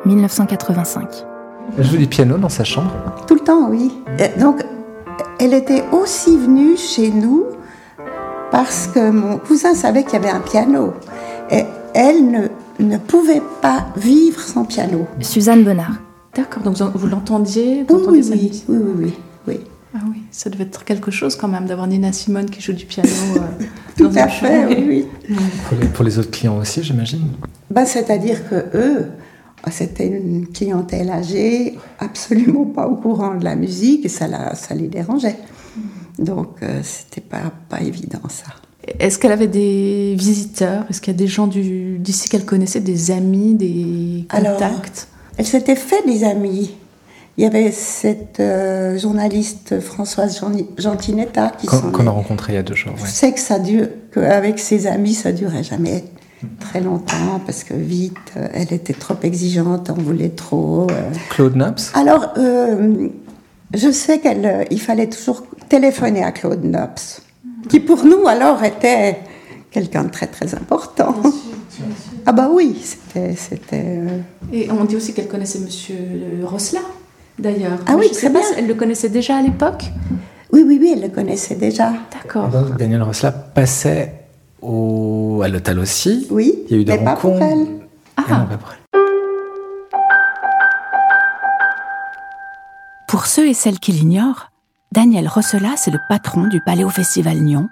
1985. 0.04 1.24
Elle 1.78 1.84
joue 1.84 1.96
du 1.96 2.06
piano 2.06 2.36
dans 2.36 2.48
sa 2.48 2.64
chambre. 2.64 2.90
Tout 3.26 3.34
le 3.34 3.40
temps, 3.40 3.68
oui. 3.70 3.92
Donc, 4.38 4.64
elle 5.38 5.54
était 5.54 5.84
aussi 5.92 6.36
venue 6.36 6.76
chez 6.76 7.10
nous 7.10 7.44
parce 8.50 8.86
que 8.86 9.10
mon 9.10 9.38
cousin 9.38 9.74
savait 9.74 10.04
qu'il 10.04 10.14
y 10.14 10.16
avait 10.16 10.30
un 10.30 10.40
piano. 10.40 10.92
Et 11.50 11.64
elle 11.94 12.30
ne, 12.30 12.48
ne 12.84 12.96
pouvait 12.98 13.42
pas 13.60 13.86
vivre 13.96 14.40
sans 14.40 14.64
piano. 14.64 15.06
Suzanne 15.20 15.64
Bonnard, 15.64 15.96
D'accord, 16.34 16.62
donc 16.64 16.76
vous 16.94 17.06
l'entendiez 17.06 17.84
Oui, 17.88 17.96
oui, 18.08 18.20
oui, 18.24 18.30
oui, 18.32 18.62
oui, 18.68 18.92
oui, 18.98 19.12
oui. 19.48 19.60
Ah 19.96 20.00
oui, 20.10 20.22
ça 20.32 20.50
devait 20.50 20.64
être 20.64 20.84
quelque 20.84 21.12
chose 21.12 21.36
quand 21.36 21.46
même 21.46 21.66
d'avoir 21.66 21.86
Nina 21.86 22.10
Simone 22.12 22.50
qui 22.50 22.60
joue 22.60 22.72
du 22.72 22.84
piano. 22.86 23.08
euh, 23.36 23.64
Tout 23.96 24.08
dans 24.08 24.20
à 24.22 24.26
fait, 24.26 24.62
chambre. 24.62 24.74
oui, 24.76 25.06
oui. 25.30 25.36
Pour 25.68 25.78
les, 25.78 25.86
pour 25.86 26.04
les 26.04 26.18
autres 26.18 26.32
clients 26.32 26.58
aussi, 26.58 26.82
j'imagine. 26.82 27.28
Ben, 27.70 27.84
C'est-à-dire 27.86 28.48
que 28.48 28.56
eux, 28.76 29.06
c'était 29.70 30.06
une 30.08 30.46
clientèle 30.48 31.10
âgée, 31.10 31.78
absolument 31.98 32.64
pas 32.64 32.86
au 32.88 32.96
courant 32.96 33.34
de 33.34 33.44
la 33.44 33.56
musique, 33.56 34.04
et 34.04 34.08
ça, 34.08 34.26
la- 34.28 34.54
ça 34.54 34.74
les 34.74 34.88
dérangeait. 34.88 35.36
Donc, 36.18 36.48
euh, 36.62 36.80
c'était 36.82 37.20
pas, 37.20 37.52
pas 37.68 37.80
évident, 37.80 38.20
ça. 38.28 38.46
Est-ce 39.00 39.18
qu'elle 39.18 39.32
avait 39.32 39.46
des 39.48 40.14
visiteurs? 40.16 40.84
Est-ce 40.90 41.00
qu'il 41.00 41.12
y 41.12 41.16
a 41.16 41.18
des 41.18 41.26
gens 41.26 41.46
du- 41.46 41.98
d'ici 41.98 42.28
qu'elle 42.28 42.44
connaissait, 42.44 42.80
des 42.80 43.10
amis, 43.10 43.54
des 43.54 44.26
Alors, 44.28 44.52
contacts? 44.54 45.08
Elle 45.38 45.46
s'était 45.46 45.74
fait 45.76 46.04
des 46.06 46.22
amis. 46.24 46.74
Il 47.36 47.42
y 47.42 47.46
avait 47.46 47.72
cette 47.72 48.38
euh, 48.38 48.96
journaliste 48.96 49.80
Françoise 49.80 50.40
Gentinetta 50.78 51.50
qui 51.58 51.66
Qu'on 51.66 51.78
a 51.78 52.04
est- 52.04 52.08
rencontré 52.08 52.52
il 52.52 52.56
y 52.56 52.58
a 52.58 52.62
deux 52.62 52.76
jours. 52.76 52.92
Je 52.96 53.02
ouais. 53.02 53.08
sais 53.08 53.32
que 53.32 53.40
ça 53.40 53.58
dure, 53.58 53.88
qu'avec 54.12 54.60
ses 54.60 54.86
amis, 54.86 55.14
ça 55.14 55.32
durait 55.32 55.64
jamais 55.64 56.04
très 56.60 56.80
longtemps 56.80 57.40
parce 57.44 57.64
que 57.64 57.74
vite, 57.74 58.16
euh, 58.36 58.48
elle 58.52 58.72
était 58.72 58.92
trop 58.94 59.16
exigeante, 59.22 59.90
on 59.90 60.00
voulait 60.00 60.30
trop. 60.30 60.86
euh. 60.90 61.10
Claude 61.30 61.56
Nobs 61.56 61.78
Alors, 61.94 62.32
euh, 62.38 63.08
je 63.72 63.90
sais 63.90 64.20
qu'il 64.20 64.80
fallait 64.80 65.08
toujours 65.08 65.42
téléphoner 65.68 66.22
à 66.24 66.32
Claude 66.32 66.64
Nobs, 66.64 67.00
qui 67.68 67.80
pour 67.80 68.04
nous 68.04 68.26
alors 68.26 68.62
était 68.64 69.18
quelqu'un 69.70 70.04
de 70.04 70.10
très 70.10 70.26
très 70.26 70.54
important. 70.54 71.14
Ah 72.26 72.32
bah 72.32 72.48
oui, 72.52 72.76
c'était. 72.82 73.34
c'était 73.36 73.84
euh, 73.98 74.18
Et 74.52 74.70
on 74.70 74.84
dit 74.84 74.96
aussi 74.96 75.12
qu'elle 75.12 75.28
connaissait 75.28 75.58
Monsieur 75.58 75.96
Rosselin, 76.44 76.80
d'ailleurs. 77.38 77.78
Ah 77.86 77.96
oui, 77.98 78.06
je 78.10 78.14
sais 78.14 78.30
pas 78.30 78.38
bien. 78.38 78.48
elle 78.56 78.66
le 78.66 78.74
connaissait 78.74 79.08
déjà 79.08 79.36
à 79.36 79.42
l'époque. 79.42 79.84
Oui, 80.52 80.62
oui, 80.64 80.78
oui, 80.80 80.92
elle 80.94 81.02
le 81.02 81.08
connaissait 81.08 81.56
déjà. 81.56 81.92
D'accord. 82.12 82.48
Donc, 82.48 82.76
Daniel 82.78 83.02
Rosla 83.02 83.32
passait 83.32 84.12
au, 84.62 84.68
à 85.42 85.48
l'hôtel 85.48 85.78
aussi. 85.78 86.26
Oui, 86.30 86.54
Il 86.68 86.76
y 86.76 86.78
a 86.78 86.82
eu 86.82 86.84
des 86.84 86.98
mais 86.98 87.04
pas 87.04 87.16
pour 87.16 87.32
rencontres. 87.32 87.52
elle. 87.52 87.86
Ah, 88.16 88.22
Et 88.28 88.32
non, 88.32 88.46
pas 88.46 88.56
pour 88.56 88.70
elle. 88.72 89.00
Pour 93.08 93.26
ceux 93.26 93.46
et 93.48 93.54
celles 93.54 93.78
qui 93.78 93.92
l'ignorent, 93.92 94.50
Daniel 94.92 95.28
Rosselas 95.28 95.84
est 95.86 95.90
le 95.90 95.98
patron 96.08 96.46
du 96.46 96.60
Paléo 96.60 96.88
Festival 96.88 97.38
Nyon, 97.40 97.68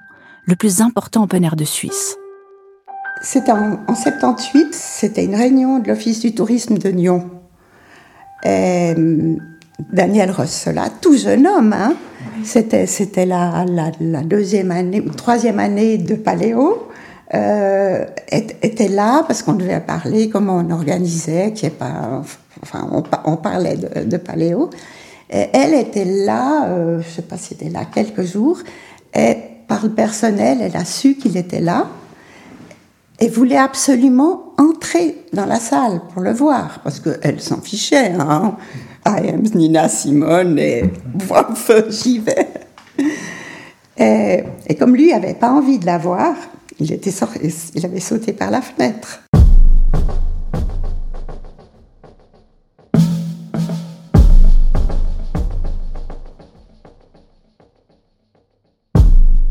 le 0.47 0.57
plus 0.57 0.81
important 0.81 1.25
open 1.25 1.45
air 1.45 1.57
de 1.57 1.65
Suisse. 1.65 2.17
C'était 3.21 3.53
en, 3.53 3.79
en 3.87 3.95
78, 3.95 4.75
c'était 4.75 5.25
une 5.25 5.37
réunion 5.37 5.79
de 5.79 5.89
l'Office 5.89 6.21
du 6.21 6.35
tourisme 6.35 6.79
de 6.79 6.91
Nyon. 6.91 7.31
Et, 8.45 8.95
hum, 8.97 9.39
Daniel 9.93 10.31
Rossola, 10.31 10.89
tout 11.01 11.17
jeune 11.17 11.47
homme, 11.47 11.73
hein, 11.73 11.95
c'était, 12.45 12.87
c'était 12.87 13.27
la, 13.27 13.65
la, 13.69 13.91
la 14.01 14.23
deuxième 14.23 14.71
année 14.71 15.01
ou 15.01 15.11
troisième 15.11 15.59
année 15.59 15.99
de 15.99 16.15
Paléo, 16.15 16.89
euh, 17.35 18.05
était 18.31 18.89
là 18.89 19.25
parce 19.27 19.43
qu'on 19.43 19.55
devait 19.55 19.81
parler 19.81 20.29
comment 20.29 20.59
on 20.59 20.71
organisait, 20.71 21.53
qui 21.53 21.67
est 21.67 21.71
pas, 21.71 22.23
enfin, 22.63 22.89
on, 22.93 23.03
pa- 23.03 23.23
on 23.25 23.37
parlait 23.37 23.77
de, 23.77 24.05
de 24.05 24.17
Paléo. 24.17 24.71
Et 25.31 25.47
elle 25.55 25.73
était 25.75 26.05
là, 26.05 26.67
euh, 26.69 27.01
je 27.01 27.09
sais 27.09 27.23
pas 27.23 27.37
si 27.39 27.49
c'était 27.55 27.71
là 27.71 27.87
quelques 27.93 28.23
jours, 28.25 28.59
et 29.15 29.37
par 29.67 29.83
le 29.85 29.91
personnel, 29.91 30.59
elle 30.61 30.77
a 30.77 30.85
su 30.85 31.15
qu'il 31.15 31.37
était 31.39 31.61
là 31.61 31.87
et 33.19 33.29
voulait 33.29 33.57
absolument 33.57 34.53
entrer 34.59 35.25
dans 35.33 35.47
la 35.47 35.61
salle 35.61 36.03
pour 36.13 36.21
le 36.23 36.33
voir, 36.33 36.81
parce 36.85 37.01
qu'elle 37.01 37.41
s'en 37.41 37.61
fichait. 37.63 38.13
Hein. 38.19 38.57
I 39.07 39.31
am 39.31 39.43
Nina 39.55 39.89
Simone 39.89 40.59
et 40.59 40.85
feu, 41.55 41.87
j'y 41.89 42.19
vais. 42.19 42.49
Et, 43.97 44.43
et 44.67 44.75
comme 44.75 44.95
lui 44.97 45.11
n'avait 45.13 45.35
pas 45.35 45.51
envie 45.51 45.79
de 45.79 45.87
la 45.87 45.99
voir, 45.99 46.35
il, 46.83 47.85
avait 47.85 48.01
sauté 48.01 48.33
par 48.33 48.51
la 48.51 48.61
fenêtre. 48.61 49.21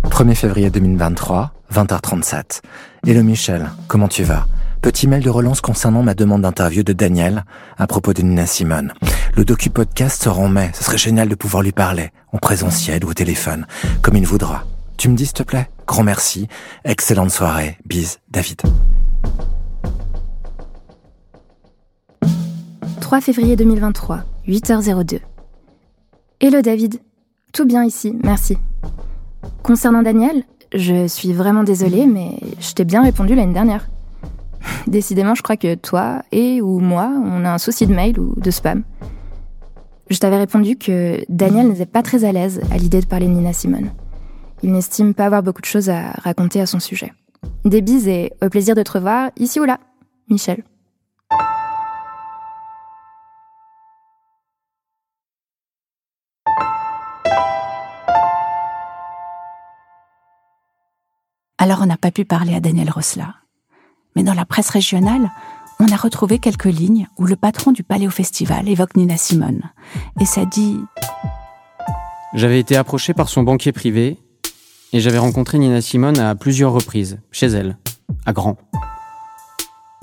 «1er 0.09 0.35
février 0.35 0.69
2023, 0.69 1.51
20h37. 1.73 2.61
Hello 3.07 3.23
Michel, 3.23 3.71
comment 3.87 4.07
tu 4.07 4.21
vas? 4.23 4.45
Petit 4.81 5.07
mail 5.07 5.23
de 5.23 5.29
relance 5.31 5.61
concernant 5.61 6.03
ma 6.03 6.13
demande 6.13 6.43
d'interview 6.43 6.83
de 6.83 6.93
Daniel 6.93 7.43
à 7.77 7.87
propos 7.87 8.13
de 8.13 8.21
Nina 8.21 8.45
Simone. 8.45 8.93
Le 9.35 9.45
docu-podcast 9.45 10.21
sort 10.21 10.39
en 10.39 10.47
mai, 10.49 10.69
ce 10.73 10.83
serait 10.83 10.99
génial 10.99 11.27
de 11.27 11.35
pouvoir 11.35 11.63
lui 11.63 11.71
parler, 11.71 12.11
en 12.33 12.37
présentiel 12.37 13.03
ou 13.03 13.09
au 13.09 13.13
téléphone, 13.13 13.65
comme 14.03 14.15
il 14.15 14.27
voudra. 14.27 14.65
Tu 14.97 15.09
me 15.09 15.15
dis 15.15 15.25
s'il 15.25 15.33
te 15.33 15.43
plaît? 15.43 15.69
Grand 15.91 16.03
merci, 16.03 16.47
excellente 16.85 17.31
soirée, 17.31 17.77
bise, 17.85 18.19
David. 18.29 18.61
3 23.01 23.19
février 23.19 23.57
2023, 23.57 24.23
8h02. 24.47 25.19
Hello 26.39 26.61
David, 26.61 27.01
tout 27.51 27.65
bien 27.65 27.83
ici, 27.83 28.17
merci. 28.23 28.57
Concernant 29.63 30.01
Daniel, 30.01 30.45
je 30.73 31.07
suis 31.09 31.33
vraiment 31.33 31.65
désolée, 31.65 32.05
mais 32.05 32.37
je 32.61 32.71
t'ai 32.71 32.85
bien 32.85 33.03
répondu 33.03 33.35
l'année 33.35 33.53
dernière. 33.53 33.89
Décidément, 34.87 35.35
je 35.35 35.41
crois 35.41 35.57
que 35.57 35.75
toi 35.75 36.21
et 36.31 36.61
ou 36.61 36.79
moi, 36.79 37.11
on 37.21 37.43
a 37.43 37.51
un 37.51 37.57
souci 37.57 37.85
de 37.85 37.93
mail 37.93 38.17
ou 38.17 38.39
de 38.39 38.49
spam. 38.49 38.83
Je 40.09 40.19
t'avais 40.19 40.37
répondu 40.37 40.77
que 40.77 41.21
Daniel 41.27 41.67
n'était 41.67 41.85
pas 41.85 42.01
très 42.01 42.23
à 42.23 42.31
l'aise 42.31 42.61
à 42.71 42.77
l'idée 42.77 43.01
de 43.01 43.07
parler 43.07 43.25
de 43.25 43.33
Nina 43.33 43.51
Simone. 43.51 43.89
Il 44.63 44.71
n'estime 44.71 45.15
pas 45.15 45.25
avoir 45.25 45.41
beaucoup 45.41 45.61
de 45.61 45.65
choses 45.65 45.89
à 45.89 46.11
raconter 46.11 46.61
à 46.61 46.67
son 46.67 46.79
sujet. 46.79 47.13
Des 47.65 47.81
bises 47.81 48.07
et 48.07 48.31
au 48.43 48.49
plaisir 48.49 48.75
de 48.75 48.83
te 48.83 48.91
revoir 48.91 49.31
ici 49.37 49.59
ou 49.59 49.63
là, 49.63 49.79
Michel. 50.29 50.63
Alors 61.57 61.81
on 61.81 61.85
n'a 61.85 61.97
pas 61.97 62.11
pu 62.11 62.25
parler 62.25 62.55
à 62.55 62.59
Daniel 62.59 62.89
Rosla. 62.89 63.35
Mais 64.15 64.23
dans 64.23 64.33
la 64.33 64.45
presse 64.45 64.69
régionale, 64.69 65.31
on 65.79 65.91
a 65.91 65.95
retrouvé 65.95 66.37
quelques 66.37 66.65
lignes 66.65 67.07
où 67.17 67.25
le 67.25 67.35
patron 67.35 67.71
du 67.71 67.83
Paléo 67.83 68.11
Festival 68.11 68.67
évoque 68.67 68.95
Nina 68.95 69.17
Simone. 69.17 69.61
Et 70.19 70.25
ça 70.25 70.45
dit 70.45 70.79
J'avais 72.33 72.59
été 72.59 72.75
approché 72.75 73.13
par 73.13 73.29
son 73.29 73.43
banquier 73.43 73.71
privé 73.71 74.19
et 74.93 74.99
j'avais 74.99 75.17
rencontré 75.17 75.57
Nina 75.57 75.81
Simone 75.81 76.19
à 76.19 76.35
plusieurs 76.35 76.73
reprises, 76.73 77.19
chez 77.31 77.47
elle, 77.47 77.77
à 78.25 78.33
Grand. 78.33 78.57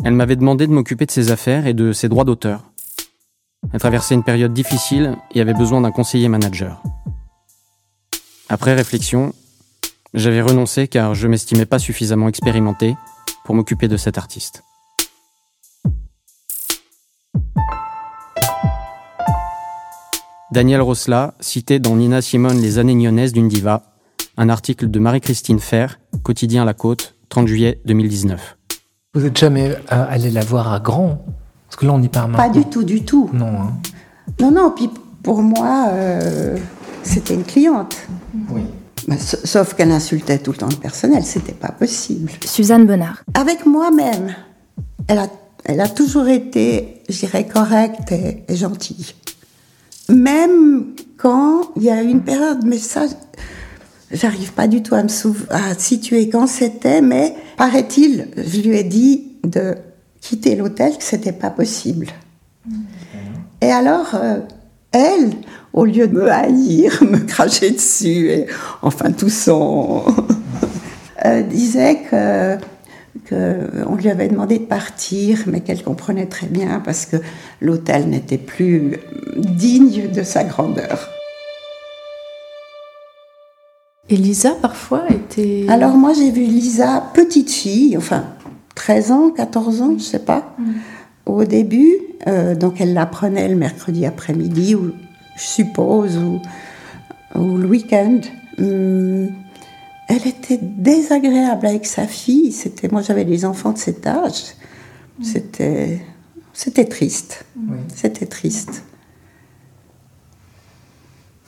Elle 0.04 0.14
m'avait 0.14 0.36
demandé 0.36 0.66
de 0.66 0.72
m'occuper 0.72 1.06
de 1.06 1.10
ses 1.10 1.30
affaires 1.30 1.66
et 1.66 1.74
de 1.74 1.92
ses 1.92 2.08
droits 2.08 2.24
d'auteur. 2.24 2.64
Elle 3.72 3.80
traversait 3.80 4.14
une 4.14 4.22
période 4.22 4.54
difficile 4.54 5.16
et 5.34 5.40
avait 5.40 5.54
besoin 5.54 5.80
d'un 5.80 5.90
conseiller 5.90 6.28
manager. 6.28 6.82
Après 8.48 8.74
réflexion, 8.74 9.34
j'avais 10.14 10.40
renoncé 10.40 10.88
car 10.88 11.14
je 11.14 11.28
m'estimais 11.28 11.66
pas 11.66 11.78
suffisamment 11.78 12.28
expérimenté 12.28 12.96
pour 13.44 13.54
m'occuper 13.54 13.88
de 13.88 13.96
cet 13.96 14.16
artiste. 14.16 14.62
Daniel 20.50 20.80
Rosla 20.80 21.34
citait 21.40 21.78
dans 21.78 21.96
Nina 21.96 22.22
Simone 22.22 22.58
Les 22.62 22.78
années 22.78 22.94
nyonnaises 22.94 23.34
d'une 23.34 23.48
diva, 23.48 23.97
un 24.38 24.48
article 24.48 24.88
de 24.88 24.98
Marie-Christine 25.00 25.58
Fer, 25.58 25.98
quotidien 26.22 26.64
La 26.64 26.72
Côte, 26.72 27.16
30 27.28 27.48
juillet 27.48 27.80
2019. 27.84 28.56
Vous 29.14 29.22
n'êtes 29.22 29.36
jamais 29.36 29.70
euh, 29.70 29.76
allé 30.08 30.30
la 30.30 30.44
voir 30.44 30.72
à 30.72 30.78
Grand? 30.78 31.24
Parce 31.66 31.76
que 31.76 31.84
là, 31.84 31.92
on 31.92 32.00
y 32.00 32.08
parle 32.08 32.32
Pas 32.32 32.48
du 32.48 32.64
tout, 32.64 32.84
du 32.84 33.04
tout. 33.04 33.28
Non. 33.32 33.46
Hein. 33.46 33.72
Non, 34.40 34.52
non, 34.52 34.72
puis 34.74 34.88
pour 35.22 35.42
moi, 35.42 35.88
euh, 35.90 36.56
c'était 37.02 37.34
une 37.34 37.44
cliente. 37.44 37.96
Oui. 38.50 38.62
Sauf 39.18 39.74
qu'elle 39.74 39.90
insultait 39.90 40.38
tout 40.38 40.52
le 40.52 40.58
temps 40.58 40.68
le 40.68 40.76
personnel, 40.76 41.24
c'était 41.24 41.52
pas 41.52 41.72
possible. 41.72 42.30
Suzanne 42.44 42.86
Bonnard. 42.86 43.24
Avec 43.34 43.66
moi-même, 43.66 44.34
elle 45.08 45.18
a, 45.18 45.26
elle 45.64 45.80
a 45.80 45.88
toujours 45.88 46.28
été, 46.28 47.02
je 47.08 47.18
dirais, 47.18 47.46
correcte 47.46 48.12
et, 48.12 48.44
et 48.46 48.54
gentille. 48.54 49.14
Même 50.10 50.94
quand 51.16 51.72
il 51.76 51.82
y 51.84 51.90
a 51.90 52.02
eu 52.02 52.08
une 52.08 52.22
période, 52.22 52.64
mais 52.64 52.78
ça, 52.78 53.06
j'arrive 54.12 54.52
pas 54.52 54.68
du 54.68 54.82
tout 54.82 54.94
à 54.94 55.02
me 55.02 55.08
à 55.50 55.74
situer 55.74 56.28
quand 56.28 56.46
c'était, 56.46 57.00
mais 57.00 57.34
paraît-il, 57.56 58.28
je 58.36 58.60
lui 58.60 58.76
ai 58.76 58.84
dit 58.84 59.28
de 59.44 59.74
quitter 60.20 60.56
l'hôtel, 60.56 60.96
que 60.96 61.04
c'était 61.04 61.32
pas 61.32 61.50
possible. 61.50 62.08
Et 63.60 63.70
alors, 63.70 64.14
euh, 64.14 64.38
elle, 64.92 65.32
au 65.72 65.84
lieu 65.84 66.06
de 66.06 66.14
me 66.14 66.30
haïr, 66.30 66.92
me 67.02 67.18
cracher 67.18 67.70
dessus, 67.70 68.30
et 68.30 68.46
enfin 68.82 69.12
tout 69.12 69.30
son, 69.30 70.04
euh, 71.24 71.42
disait 71.42 72.02
que 72.10 72.58
qu'on 73.28 73.94
lui 73.96 74.08
avait 74.08 74.28
demandé 74.28 74.58
de 74.58 74.64
partir, 74.64 75.40
mais 75.46 75.60
qu'elle 75.60 75.82
comprenait 75.82 76.26
très 76.26 76.46
bien 76.46 76.80
parce 76.80 77.04
que 77.04 77.16
l'hôtel 77.60 78.08
n'était 78.08 78.38
plus 78.38 78.96
digne 79.36 80.08
de 80.10 80.22
sa 80.22 80.44
grandeur. 80.44 81.10
Et 84.10 84.16
Lisa, 84.16 84.54
parfois, 84.60 85.04
était... 85.10 85.66
Alors 85.68 85.96
moi, 85.96 86.12
j'ai 86.14 86.30
vu 86.30 86.42
Lisa, 86.42 87.10
petite 87.12 87.50
fille, 87.50 87.96
enfin 87.96 88.24
13 88.74 89.12
ans, 89.12 89.30
14 89.30 89.82
ans, 89.82 89.94
je 89.98 90.02
sais 90.02 90.18
pas, 90.18 90.54
mm. 90.58 90.72
au 91.26 91.44
début. 91.44 91.94
Euh, 92.26 92.54
donc 92.54 92.80
elle 92.80 92.94
l'apprenait 92.94 93.48
le 93.48 93.56
mercredi 93.56 94.06
après-midi, 94.06 94.74
ou 94.74 94.92
je 95.36 95.42
suppose, 95.42 96.16
ou, 96.16 96.40
ou 97.34 97.56
le 97.56 97.66
week-end. 97.66 98.20
Hum, 98.58 99.28
elle 100.08 100.26
était 100.26 100.58
désagréable 100.58 101.66
avec 101.66 101.84
sa 101.84 102.06
fille. 102.06 102.50
C'était, 102.52 102.88
moi, 102.88 103.02
j'avais 103.02 103.26
des 103.26 103.44
enfants 103.44 103.72
de 103.72 103.78
cet 103.78 104.06
âge. 104.06 104.54
C'était, 105.20 106.00
c'était 106.54 106.86
triste. 106.86 107.44
C'était 107.94 108.26
triste. 108.26 108.84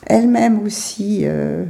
Elle-même 0.07 0.63
aussi 0.63 1.21
euh, 1.23 1.65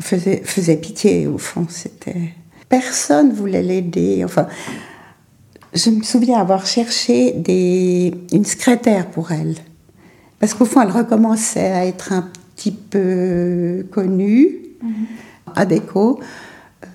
faisait, 0.00 0.42
faisait 0.44 0.76
pitié 0.76 1.26
au 1.26 1.38
fond. 1.38 1.66
C'était 1.68 2.34
personne 2.68 3.32
voulait 3.32 3.62
l'aider. 3.62 4.22
Enfin, 4.24 4.46
je 5.74 5.90
me 5.90 6.02
souviens 6.02 6.38
avoir 6.38 6.66
cherché 6.66 7.32
des, 7.32 8.14
une 8.32 8.44
secrétaire 8.44 9.06
pour 9.06 9.32
elle, 9.32 9.56
parce 10.38 10.54
qu'au 10.54 10.64
fond, 10.64 10.80
elle 10.80 10.90
recommençait 10.90 11.72
à 11.72 11.86
être 11.86 12.12
un 12.12 12.28
petit 12.54 12.72
peu 12.72 13.86
connue. 13.90 14.58
ADECO 15.54 16.20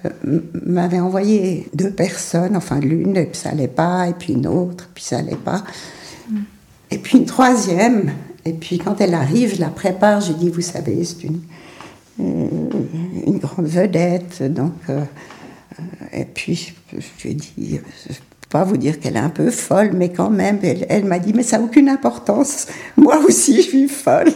euh, 0.06 0.40
m'avait 0.66 1.00
envoyé 1.00 1.68
deux 1.74 1.90
personnes, 1.90 2.56
enfin 2.56 2.80
l'une, 2.80 3.18
et 3.18 3.26
puis 3.26 3.38
ça 3.38 3.50
allait 3.50 3.68
pas, 3.68 4.08
et 4.08 4.14
puis 4.14 4.34
une 4.34 4.48
autre, 4.48 4.90
puis 4.94 5.04
ça 5.04 5.18
allait 5.18 5.36
pas. 5.36 5.64
Et 6.92 6.98
puis 6.98 7.18
une 7.18 7.26
troisième, 7.26 8.12
et 8.46 8.54
puis 8.54 8.78
quand 8.78 9.02
elle 9.02 9.14
arrive, 9.14 9.56
je 9.56 9.62
la 9.62 9.70
prépare, 9.70 10.22
je 10.22 10.34
dis, 10.34 10.50
vous 10.50 10.62
savez, 10.62 11.04
c'est 11.04 11.24
une, 11.24 11.42
une 13.28 13.38
grande 13.38 13.68
vedette, 13.68 14.44
donc... 14.44 14.74
Euh, 14.90 15.04
et 16.14 16.26
puis, 16.26 16.74
je 16.92 17.24
lui 17.24 17.32
ai 17.32 17.34
dit, 17.34 17.52
je 17.58 17.76
ne 17.76 18.16
peux 18.16 18.50
pas 18.50 18.64
vous 18.64 18.78
dire 18.78 19.00
qu'elle 19.00 19.16
est 19.16 19.20
un 19.20 19.30
peu 19.30 19.50
folle, 19.50 19.92
mais 19.94 20.10
quand 20.10 20.30
même, 20.30 20.60
elle, 20.64 20.86
elle 20.90 21.06
m'a 21.06 21.20
dit, 21.20 21.34
mais 21.34 21.44
ça 21.44 21.58
n'a 21.58 21.64
aucune 21.64 21.90
importance. 21.90 22.68
Moi 22.98 23.18
aussi, 23.28 23.58
je 23.58 23.68
suis 23.68 23.88
folle. 23.88 24.34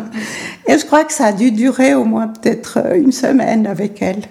Et 0.68 0.78
je 0.78 0.84
crois 0.84 1.04
que 1.04 1.12
ça 1.12 1.26
a 1.26 1.32
dû 1.32 1.50
durer 1.52 1.94
au 1.94 2.04
moins 2.04 2.28
peut-être 2.28 2.78
euh, 2.84 2.96
une 2.96 3.12
semaine 3.12 3.66
avec 3.66 4.02
elle. 4.02 4.22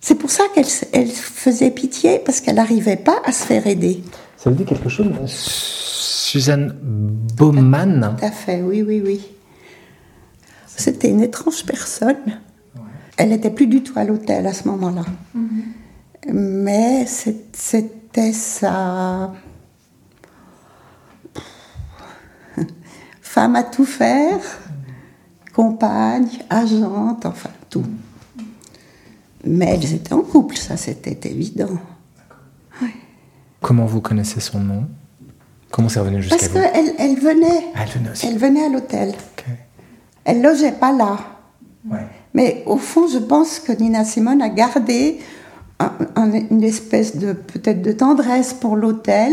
C'est 0.00 0.14
pour 0.14 0.30
ça 0.30 0.44
qu'elle 0.54 0.66
elle 0.92 1.08
faisait 1.08 1.70
pitié, 1.70 2.20
parce 2.24 2.40
qu'elle 2.40 2.56
n'arrivait 2.56 2.96
pas 2.96 3.20
à 3.24 3.32
se 3.32 3.44
faire 3.44 3.66
aider. 3.66 4.02
Ça 4.36 4.50
vous 4.50 4.56
dit 4.56 4.64
quelque 4.64 4.88
chose 4.88 5.10
Suzanne 5.26 6.74
Baumann? 7.36 8.14
Tout 8.18 8.24
à 8.24 8.30
fait, 8.30 8.62
oui, 8.62 8.82
oui, 8.86 9.02
oui. 9.04 9.20
C'était 10.78 11.10
une 11.10 11.22
étrange 11.22 11.64
personne. 11.66 12.40
Elle 13.16 13.30
n'était 13.30 13.50
plus 13.50 13.66
du 13.66 13.82
tout 13.82 13.94
à 13.96 14.04
l'hôtel 14.04 14.46
à 14.46 14.52
ce 14.52 14.68
moment-là. 14.68 15.02
Mais 16.32 17.04
c'était 17.06 18.32
sa 18.32 19.32
femme 23.20 23.56
à 23.56 23.64
tout 23.64 23.84
faire 23.84 24.40
compagne, 25.52 26.28
agente, 26.48 27.26
enfin 27.26 27.50
tout. 27.68 27.84
Mais 29.44 29.66
elles 29.66 29.94
étaient 29.94 30.12
en 30.12 30.22
couple, 30.22 30.56
ça 30.56 30.76
c'était 30.76 31.28
évident. 31.28 31.76
Comment 33.60 33.86
vous 33.86 34.00
connaissez 34.00 34.38
son 34.38 34.60
nom? 34.60 34.86
Comment 35.72 35.88
c'est 35.88 35.98
revenu 35.98 36.22
jusqu'à 36.22 36.36
vous? 36.36 36.54
Parce 36.54 36.72
qu'elle 36.72 36.94
elle 36.98 37.18
venait. 37.18 37.64
Ah, 37.74 37.82
elle 37.82 37.90
venait 37.90 38.10
aussi. 38.12 38.26
Elle 38.28 38.38
venait 38.38 38.64
à 38.64 38.68
l'hôtel. 38.68 39.12
Elle 40.28 40.42
logeait 40.42 40.72
pas 40.72 40.92
là. 40.92 41.16
Mais 42.34 42.62
au 42.66 42.76
fond, 42.76 43.08
je 43.08 43.16
pense 43.16 43.58
que 43.60 43.72
Nina 43.72 44.04
Simone 44.04 44.42
a 44.42 44.50
gardé 44.50 45.20
une 46.06 46.62
espèce 46.62 47.16
de 47.16 47.32
peut-être 47.32 47.80
de 47.80 47.92
tendresse 47.92 48.52
pour 48.52 48.76
l'hôtel. 48.76 49.32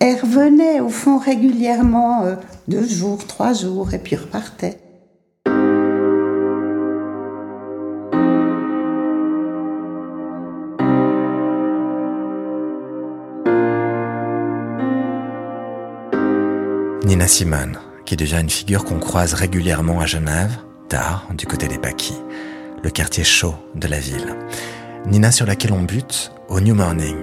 Elle 0.00 0.16
revenait 0.16 0.80
au 0.80 0.88
fond 0.88 1.16
régulièrement 1.16 2.24
euh, 2.24 2.34
deux 2.66 2.84
jours, 2.84 3.24
trois 3.24 3.52
jours, 3.52 3.94
et 3.94 3.98
puis 3.98 4.16
repartait. 4.16 4.78
Nina 17.04 17.28
Simone, 17.28 17.78
qui 18.10 18.16
devient 18.16 18.40
une 18.40 18.50
figure 18.50 18.84
qu'on 18.84 18.98
croise 18.98 19.34
régulièrement 19.34 20.00
à 20.00 20.06
Genève, 20.06 20.58
tard, 20.88 21.28
du 21.32 21.46
côté 21.46 21.68
des 21.68 21.78
Paquis, 21.78 22.18
le 22.82 22.90
quartier 22.90 23.22
chaud 23.22 23.54
de 23.76 23.86
la 23.86 24.00
ville. 24.00 24.34
Nina 25.06 25.30
sur 25.30 25.46
laquelle 25.46 25.72
on 25.72 25.84
bute 25.84 26.32
au 26.48 26.58
New 26.58 26.74
Morning, 26.74 27.18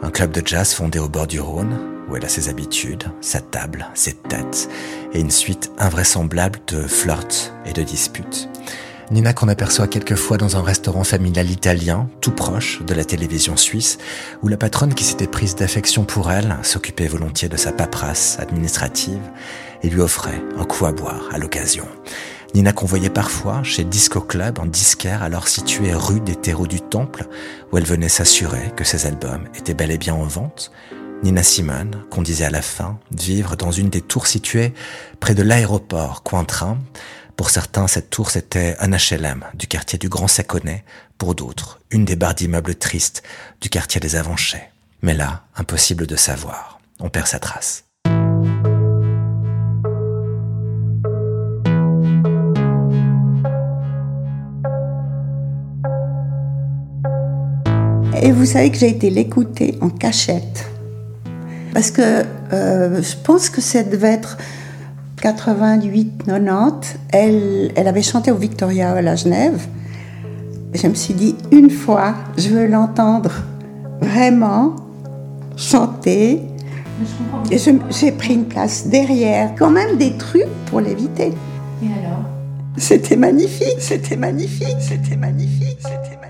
un 0.00 0.10
club 0.12 0.30
de 0.30 0.40
jazz 0.46 0.74
fondé 0.74 1.00
au 1.00 1.08
bord 1.08 1.26
du 1.26 1.40
Rhône, 1.40 1.76
où 2.08 2.14
elle 2.14 2.24
a 2.24 2.28
ses 2.28 2.48
habitudes, 2.48 3.06
sa 3.20 3.40
table, 3.40 3.88
ses 3.94 4.12
têtes, 4.12 4.70
et 5.12 5.18
une 5.18 5.32
suite 5.32 5.72
invraisemblable 5.76 6.60
de 6.68 6.82
flirts 6.82 7.52
et 7.66 7.72
de 7.72 7.82
disputes. 7.82 8.48
Nina 9.10 9.32
qu'on 9.32 9.48
aperçoit 9.48 9.88
quelquefois 9.88 10.38
dans 10.38 10.56
un 10.56 10.62
restaurant 10.62 11.02
familial 11.02 11.50
italien, 11.50 12.08
tout 12.20 12.30
proche 12.30 12.80
de 12.82 12.94
la 12.94 13.04
télévision 13.04 13.56
suisse, 13.56 13.98
où 14.40 14.46
la 14.46 14.56
patronne 14.56 14.94
qui 14.94 15.02
s'était 15.02 15.26
prise 15.26 15.56
d'affection 15.56 16.04
pour 16.04 16.30
elle 16.30 16.56
s'occupait 16.62 17.08
volontiers 17.08 17.48
de 17.48 17.56
sa 17.56 17.72
paperasse 17.72 18.38
administrative 18.38 19.20
et 19.82 19.90
lui 19.90 20.00
offrait 20.00 20.42
un 20.58 20.64
coup 20.64 20.86
à 20.86 20.92
boire 20.92 21.28
à 21.32 21.38
l'occasion. 21.38 21.86
Nina 22.54 22.72
qu'on 22.72 22.86
voyait 22.86 23.10
parfois 23.10 23.62
chez 23.62 23.82
Disco 23.82 24.20
Club 24.20 24.58
en 24.58 24.66
disquaire 24.66 25.22
alors 25.22 25.48
situé 25.48 25.94
rue 25.94 26.20
des 26.20 26.36
Terreaux 26.36 26.66
du 26.66 26.80
Temple, 26.80 27.26
où 27.70 27.78
elle 27.78 27.86
venait 27.86 28.10
s'assurer 28.10 28.72
que 28.76 28.84
ses 28.84 29.06
albums 29.06 29.48
étaient 29.54 29.74
bel 29.74 29.90
et 29.90 29.98
bien 29.98 30.14
en 30.14 30.24
vente. 30.24 30.70
Nina 31.22 31.42
Simone, 31.42 32.04
qu'on 32.10 32.20
disait 32.20 32.44
à 32.44 32.50
la 32.50 32.62
fin, 32.62 32.98
vivre 33.16 33.56
dans 33.56 33.70
une 33.70 33.88
des 33.88 34.02
tours 34.02 34.26
situées 34.26 34.74
près 35.20 35.34
de 35.34 35.42
l'aéroport 35.42 36.22
Cointrin, 36.22 36.78
Pour 37.36 37.48
certains, 37.48 37.86
cette 37.86 38.10
tour 38.10 38.30
c'était 38.30 38.76
un 38.80 38.90
HLM 38.90 39.44
du 39.54 39.66
quartier 39.66 39.98
du 39.98 40.10
Grand 40.10 40.28
Saconnet, 40.28 40.84
pour 41.16 41.34
d'autres, 41.34 41.80
une 41.90 42.04
des 42.04 42.16
barres 42.16 42.34
d'immeubles 42.34 42.74
tristes 42.74 43.22
du 43.60 43.70
quartier 43.70 44.00
des 44.00 44.16
Avanchets. 44.16 44.70
Mais 45.00 45.14
là, 45.14 45.44
impossible 45.56 46.06
de 46.06 46.16
savoir. 46.16 46.80
On 47.00 47.08
perd 47.08 47.26
sa 47.26 47.38
trace. 47.38 47.84
Et 58.24 58.30
vous 58.30 58.46
savez 58.46 58.70
que 58.70 58.78
j'ai 58.78 58.90
été 58.90 59.10
l'écouter 59.10 59.76
en 59.80 59.88
cachette. 59.88 60.64
Parce 61.74 61.90
que 61.90 62.22
euh, 62.52 63.02
je 63.02 63.16
pense 63.24 63.50
que 63.50 63.60
ça 63.60 63.82
devait 63.82 64.12
être 64.12 64.38
88, 65.20 66.22
90. 66.26 66.98
Elle, 67.12 67.72
elle 67.74 67.88
avait 67.88 68.02
chanté 68.02 68.30
au 68.30 68.36
Victoria 68.36 68.92
à 68.92 69.02
la 69.02 69.16
Genève. 69.16 69.66
Je 70.72 70.86
me 70.86 70.94
suis 70.94 71.14
dit, 71.14 71.34
une 71.50 71.68
fois, 71.68 72.14
je 72.38 72.50
veux 72.50 72.68
l'entendre 72.68 73.32
vraiment 74.00 74.76
chanter. 75.56 76.42
Et 77.50 77.58
j'ai 77.58 78.12
pris 78.12 78.34
une 78.34 78.44
place 78.44 78.86
derrière. 78.86 79.52
Quand 79.58 79.70
même 79.70 79.96
des 79.96 80.12
trucs 80.16 80.46
pour 80.66 80.80
l'éviter. 80.80 81.32
Et 81.82 81.86
alors? 81.86 82.22
C'était 82.76 83.16
magnifique, 83.16 83.80
c'était 83.80 84.16
magnifique, 84.16 84.76
c'était 84.78 85.16
magnifique, 85.16 85.78
c'était 85.80 85.88
magnifique. 85.88 86.21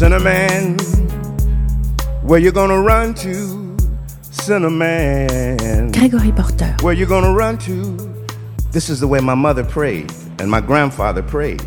Cinnamon, 0.00 0.76
where 2.22 2.38
you 2.38 2.52
gonna 2.52 2.78
run 2.78 3.14
to? 3.14 3.74
Cinnamon. 4.30 5.90
Gregory 5.90 6.32
Porter. 6.32 6.76
Where 6.82 6.92
you 6.92 7.06
gonna 7.06 7.32
run 7.32 7.56
to? 7.60 7.96
This 8.72 8.90
is 8.90 9.00
the 9.00 9.08
way 9.08 9.20
my 9.20 9.34
mother 9.34 9.64
prayed 9.64 10.12
and 10.38 10.50
my 10.50 10.60
grandfather 10.60 11.22
prayed. 11.22 11.62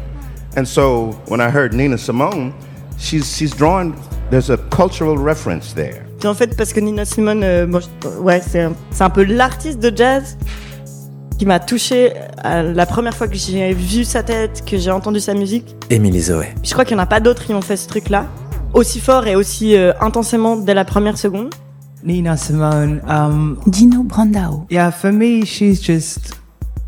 And 0.55 0.67
so 0.67 1.13
when 1.27 1.41
I 1.41 1.49
heard 1.49 1.73
Nina 1.73 1.97
Simone, 1.97 2.53
she's 2.99 3.35
she's 3.35 3.51
drawn 3.51 3.95
there's 4.29 4.51
a 4.51 4.57
cultural 4.69 5.17
reference 5.17 5.73
there. 5.73 6.05
Puis 6.19 6.27
en 6.29 6.35
fait, 6.35 6.55
parce 6.55 6.71
que 6.71 6.79
Nina 6.81 7.05
Simone, 7.05 7.43
euh, 7.43 7.65
moi, 7.65 7.79
je- 7.79 8.09
ouais, 8.19 8.41
c'est 8.41 8.61
un, 8.61 8.73
c'est 8.91 9.03
un 9.05 9.09
peu 9.09 9.23
l'artiste 9.23 9.79
de 9.79 9.91
jazz 9.95 10.37
qui 11.39 11.45
m'a 11.45 11.59
touché 11.61 12.13
la 12.43 12.85
première 12.85 13.15
fois 13.15 13.29
que 13.29 13.35
j'ai 13.35 13.73
vu 13.73 14.03
sa 14.03 14.23
tête, 14.23 14.63
que 14.65 14.77
j'ai 14.77 14.91
entendu 14.91 15.21
sa 15.21 15.33
musique. 15.33 15.73
Émilie 15.89 16.19
Zoé. 16.19 16.49
Je 16.63 16.73
crois 16.73 16.83
qu'il 16.83 16.97
n'y 16.97 16.99
en 16.99 17.03
a 17.03 17.07
pas 17.07 17.21
d'autres 17.21 17.45
qui 17.45 17.53
ont 17.53 17.61
fait 17.61 17.77
ce 17.77 17.87
truc-là, 17.87 18.25
aussi 18.73 18.99
fort 18.99 19.25
et 19.25 19.37
aussi 19.37 19.75
euh, 19.77 19.93
intensément 20.01 20.57
dès 20.57 20.73
la 20.73 20.83
première 20.83 21.17
seconde. 21.17 21.55
Nina 22.03 22.35
Simone. 22.35 23.01
Um, 23.07 23.57
Dino 23.67 24.03
Brandao. 24.03 24.67
yeah, 24.69 24.91
for 24.91 25.13
me, 25.13 25.45
she's 25.45 25.81
just. 25.81 26.35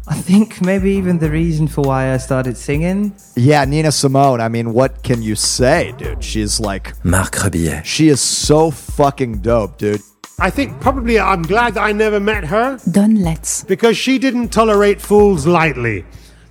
I 0.09 0.15
think 0.15 0.61
maybe 0.61 0.89
even 0.97 1.19
the 1.19 1.29
reason 1.29 1.67
for 1.69 1.83
why 1.85 2.13
I 2.13 2.17
started 2.17 2.57
singing. 2.57 3.13
Yeah, 3.37 3.63
Nina 3.65 3.91
Simone. 3.91 4.41
I 4.41 4.49
mean, 4.49 4.73
what 4.73 5.01
can 5.03 5.21
you 5.21 5.35
say, 5.35 5.93
dude? 5.97 6.21
She's 6.21 6.59
like, 6.59 6.93
Marc 7.05 7.35
Rebillet. 7.35 7.85
she 7.85 8.09
is 8.09 8.19
so 8.19 8.71
fucking 8.71 9.37
dope, 9.41 9.77
dude. 9.77 10.01
I 10.43 10.49
think 10.49 10.79
probably 10.79 11.19
I'm 11.19 11.43
glad 11.43 11.75
that 11.75 11.83
I 11.83 11.91
never 11.91 12.19
met 12.19 12.45
her 12.45 12.79
Don 12.89 13.13
Letts. 13.21 13.63
because 13.63 13.95
she 13.95 14.17
didn't 14.17 14.49
tolerate 14.49 14.99
fools 14.99 15.45
lightly. 15.45 16.03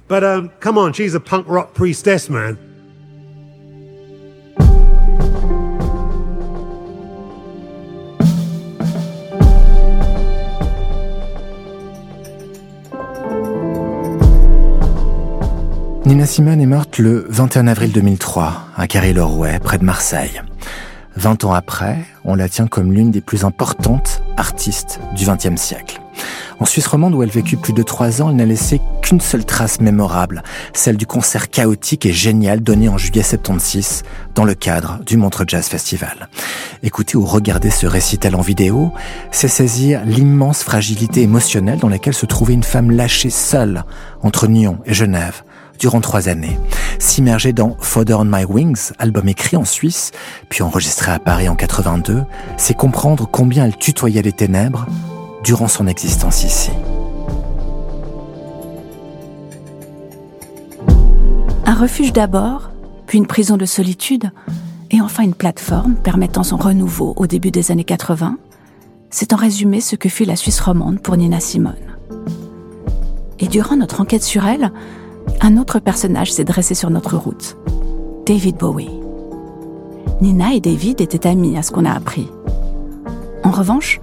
But 0.07 0.23
um, 0.23 0.51
come 0.61 0.79
on, 0.79 0.93
she's 0.93 1.17
a 1.17 1.21
punk 1.21 1.49
rock 1.49 1.75
priestess, 1.75 2.31
man. 2.31 2.57
Nina 16.07 16.27
Simone 16.27 16.61
est 16.61 16.67
morte 16.67 16.99
le 16.99 17.27
21 17.29 17.67
avril 17.67 17.91
2003 17.91 18.67
à 18.77 18.87
Carry-Lorouet, 18.87 19.59
près 19.59 19.79
de 19.79 19.85
Marseille. 19.85 20.43
20 21.17 21.45
ans 21.45 21.53
après, 21.53 21.99
on 22.25 22.35
la 22.35 22.49
tient 22.49 22.67
comme 22.67 22.93
l'une 22.93 23.11
des 23.11 23.21
plus 23.21 23.45
importantes 23.45 24.23
artistes 24.37 25.01
du 25.17 25.25
XXe 25.27 25.61
siècle. 25.61 26.01
En 26.61 26.67
Suisse 26.67 26.87
romande, 26.87 27.15
où 27.15 27.23
elle 27.23 27.31
vécut 27.31 27.57
plus 27.57 27.73
de 27.73 27.83
trois 27.83 28.21
ans, 28.21 28.29
elle 28.29 28.37
n'a 28.37 28.45
laissé 28.45 28.81
qu'une 29.03 29.21
seule 29.21 29.47
trace 29.47 29.81
mémorable, 29.81 30.43
celle 30.75 30.99
du 30.99 31.07
concert 31.07 31.49
chaotique 31.49 32.05
et 32.05 32.13
génial 32.13 32.61
donné 32.61 32.89
en 32.89 32.99
juillet 32.99 33.23
76 33.23 34.03
dans 34.35 34.45
le 34.45 34.55
cadre 34.55 34.99
du 35.07 35.17
Montreux 35.17 35.47
Jazz 35.49 35.67
Festival. 35.67 36.29
Écouter 36.83 37.17
ou 37.17 37.25
regarder 37.25 37.71
ce 37.71 37.87
récital 37.87 38.35
en 38.35 38.43
vidéo, 38.43 38.93
c'est 39.31 39.49
saisir 39.49 40.03
l'immense 40.05 40.63
fragilité 40.63 41.23
émotionnelle 41.23 41.79
dans 41.79 41.89
laquelle 41.89 42.15
se 42.15 42.27
trouvait 42.27 42.55
une 42.55 42.63
femme 42.63 42.91
lâchée 42.91 43.31
seule 43.31 43.85
entre 44.23 44.47
Nyon 44.47 44.79
et 44.85 44.93
Genève 44.93 45.43
durant 45.81 46.01
trois 46.01 46.29
années. 46.29 46.59
S'immerger 47.01 47.53
dans 47.53 47.77
Fodder 47.81 48.15
on 48.15 48.27
My 48.27 48.45
Wings, 48.45 48.93
album 48.99 49.27
écrit 49.27 49.57
en 49.57 49.65
Suisse, 49.65 50.13
puis 50.49 50.63
enregistré 50.63 51.11
à 51.11 51.19
Paris 51.19 51.49
en 51.49 51.57
82, 51.57 52.23
c'est 52.57 52.75
comprendre 52.75 53.27
combien 53.31 53.65
elle 53.65 53.77
tutoyait 53.77 54.23
les 54.23 54.33
ténèbres 54.33 54.87
durant 55.43 55.67
son 55.67 55.87
existence 55.87 56.45
ici. 56.45 56.71
Un 61.65 61.75
refuge 61.75 62.13
d'abord, 62.13 62.71
puis 63.07 63.19
une 63.19 63.27
prison 63.27 63.57
de 63.57 63.65
solitude, 63.65 64.31
et 64.91 65.01
enfin 65.01 65.23
une 65.23 65.35
plateforme 65.35 65.95
permettant 65.95 66.43
son 66.43 66.57
renouveau 66.57 67.15
au 67.17 67.27
début 67.27 67.51
des 67.51 67.71
années 67.71 67.85
80, 67.85 68.37
c'est 69.09 69.33
en 69.33 69.37
résumé 69.37 69.81
ce 69.81 69.97
que 69.97 70.09
fut 70.09 70.25
la 70.25 70.37
Suisse 70.37 70.61
romande 70.61 71.01
pour 71.01 71.17
Nina 71.17 71.41
Simone. 71.41 71.75
Et 73.39 73.49
durant 73.49 73.77
notre 73.77 74.01
enquête 74.01 74.23
sur 74.23 74.47
elle, 74.47 74.71
un 75.41 75.57
autre 75.57 75.79
personnage 75.79 76.33
s'est 76.33 76.45
dressé 76.45 76.75
sur 76.75 76.91
notre 76.91 77.17
route, 77.17 77.57
David 78.27 78.57
Bowie. 78.57 79.01
Nina 80.21 80.55
et 80.55 80.61
David 80.61 81.01
étaient 81.01 81.27
amis 81.27 81.57
à 81.57 81.63
ce 81.63 81.71
qu'on 81.71 81.85
a 81.85 81.93
appris. 81.93 82.29
En 83.43 83.51
revanche, 83.51 84.01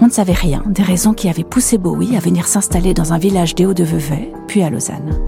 on 0.00 0.06
ne 0.06 0.10
savait 0.10 0.32
rien 0.32 0.62
des 0.66 0.82
raisons 0.82 1.14
qui 1.14 1.28
avaient 1.28 1.44
poussé 1.44 1.78
Bowie 1.78 2.16
à 2.16 2.20
venir 2.20 2.46
s'installer 2.46 2.94
dans 2.94 3.12
un 3.12 3.18
village 3.18 3.54
des 3.54 3.64
Hauts-de-Vevey, 3.64 4.32
puis 4.46 4.62
à 4.62 4.70
Lausanne. 4.70 5.18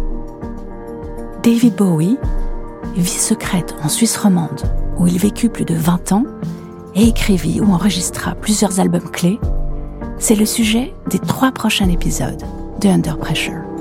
David 1.42 1.77
Bowie, 1.77 2.18
vie 2.96 3.07
secrète 3.07 3.75
en 3.83 3.88
Suisse 3.88 4.16
romande, 4.16 4.62
où 4.99 5.07
il 5.07 5.18
vécut 5.18 5.49
plus 5.49 5.64
de 5.64 5.75
20 5.75 6.12
ans 6.12 6.25
et 6.94 7.09
écrivit 7.09 7.61
ou 7.61 7.72
enregistra 7.72 8.35
plusieurs 8.35 8.81
albums 8.81 9.11
clés, 9.11 9.38
c'est 10.18 10.35
le 10.35 10.46
sujet 10.46 10.94
des 11.11 11.18
trois 11.18 11.53
prochains 11.53 11.88
épisodes 11.88 12.42
de 12.81 12.88
Under 12.88 13.18
Pressure. 13.18 13.76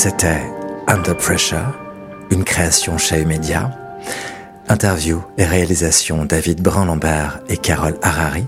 C'était 0.00 0.44
Under 0.86 1.16
Pressure, 1.16 1.76
une 2.30 2.44
création 2.44 2.98
chez 2.98 3.24
Media. 3.24 3.76
Interview 4.68 5.20
et 5.38 5.44
réalisation 5.44 6.24
David 6.24 6.62
Brun-Lambert 6.62 7.40
et 7.48 7.56
Carole 7.56 7.98
Harari. 8.00 8.44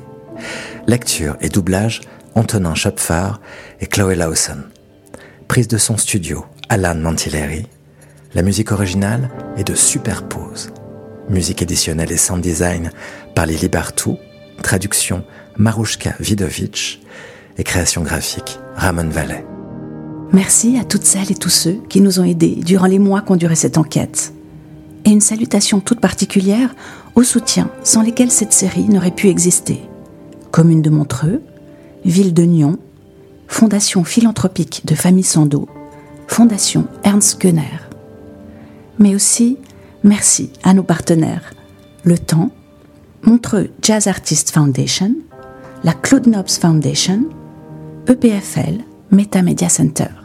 Lecture 0.86 1.36
et 1.40 1.48
doublage 1.48 2.02
Antonin 2.36 2.76
Schopfer 2.76 3.32
et 3.80 3.86
Chloé 3.86 4.14
Lawson. 4.14 4.58
Prise 5.48 5.66
de 5.66 5.76
son 5.76 5.96
studio 5.96 6.46
Alan 6.68 6.94
Mantilleri. 6.94 7.66
La 8.36 8.42
musique 8.42 8.70
originale 8.70 9.28
est 9.56 9.66
de 9.66 9.74
Superpose. 9.74 10.72
Musique 11.28 11.62
éditionnelle 11.62 12.12
et 12.12 12.16
sound 12.16 12.40
design 12.40 12.92
par 13.34 13.46
Lily 13.46 13.68
Bartou. 13.68 14.18
Traduction 14.62 15.24
Marushka 15.56 16.14
Vidovic. 16.20 17.04
Et 17.58 17.64
création 17.64 18.02
graphique 18.02 18.60
Ramon 18.76 19.08
Vallet. 19.08 19.49
Merci 20.32 20.78
à 20.78 20.84
toutes 20.84 21.04
celles 21.04 21.32
et 21.32 21.36
tous 21.36 21.50
ceux 21.50 21.80
qui 21.88 22.00
nous 22.00 22.20
ont 22.20 22.24
aidés 22.24 22.56
durant 22.64 22.86
les 22.86 23.00
mois 23.00 23.20
qu'ont 23.20 23.36
duré 23.36 23.56
cette 23.56 23.78
enquête. 23.78 24.32
Et 25.04 25.10
une 25.10 25.20
salutation 25.20 25.80
toute 25.80 26.00
particulière 26.00 26.74
aux 27.16 27.24
soutiens 27.24 27.70
sans 27.82 28.02
lesquels 28.02 28.30
cette 28.30 28.52
série 28.52 28.88
n'aurait 28.88 29.10
pu 29.10 29.28
exister. 29.28 29.80
Commune 30.52 30.82
de 30.82 30.90
Montreux, 30.90 31.42
Ville 32.04 32.32
de 32.32 32.44
Nyon, 32.44 32.78
Fondation 33.48 34.04
philanthropique 34.04 34.82
de 34.86 34.94
Famille 34.94 35.24
Sando, 35.24 35.68
Fondation 36.28 36.86
Ernst 37.02 37.40
Gunner. 37.40 37.80
Mais 39.00 39.16
aussi, 39.16 39.58
merci 40.04 40.52
à 40.62 40.74
nos 40.74 40.84
partenaires, 40.84 41.52
Le 42.04 42.16
Temps, 42.16 42.50
Montreux 43.22 43.70
Jazz 43.82 44.06
Artist 44.06 44.50
Foundation, 44.50 45.12
la 45.82 45.92
Claude 45.92 46.28
Nobs 46.28 46.50
Foundation, 46.50 47.24
EPFL, 48.06 48.84
Meta 49.10 49.42
Media 49.42 49.68
Center. 49.68 50.19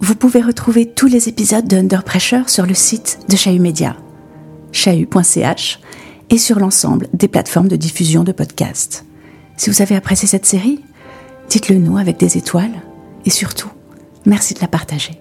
Vous 0.00 0.14
pouvez 0.14 0.40
retrouver 0.40 0.86
tous 0.86 1.06
les 1.06 1.28
épisodes 1.28 1.68
de 1.68 1.76
Under 1.76 2.02
Pressure 2.02 2.48
sur 2.48 2.64
le 2.64 2.72
site 2.72 3.18
de 3.28 3.36
Chahut 3.36 3.60
Media, 3.60 3.96
chahut.ch, 4.72 5.78
et 6.30 6.38
sur 6.38 6.58
l'ensemble 6.58 7.08
des 7.12 7.28
plateformes 7.28 7.68
de 7.68 7.76
diffusion 7.76 8.24
de 8.24 8.32
podcasts. 8.32 9.04
Si 9.58 9.68
vous 9.68 9.82
avez 9.82 9.94
apprécié 9.96 10.26
cette 10.26 10.46
série, 10.46 10.80
dites-le 11.50 11.76
nous 11.76 11.98
avec 11.98 12.16
des 12.16 12.38
étoiles 12.38 12.82
et 13.26 13.30
surtout, 13.30 13.68
merci 14.24 14.54
de 14.54 14.60
la 14.60 14.68
partager. 14.68 15.19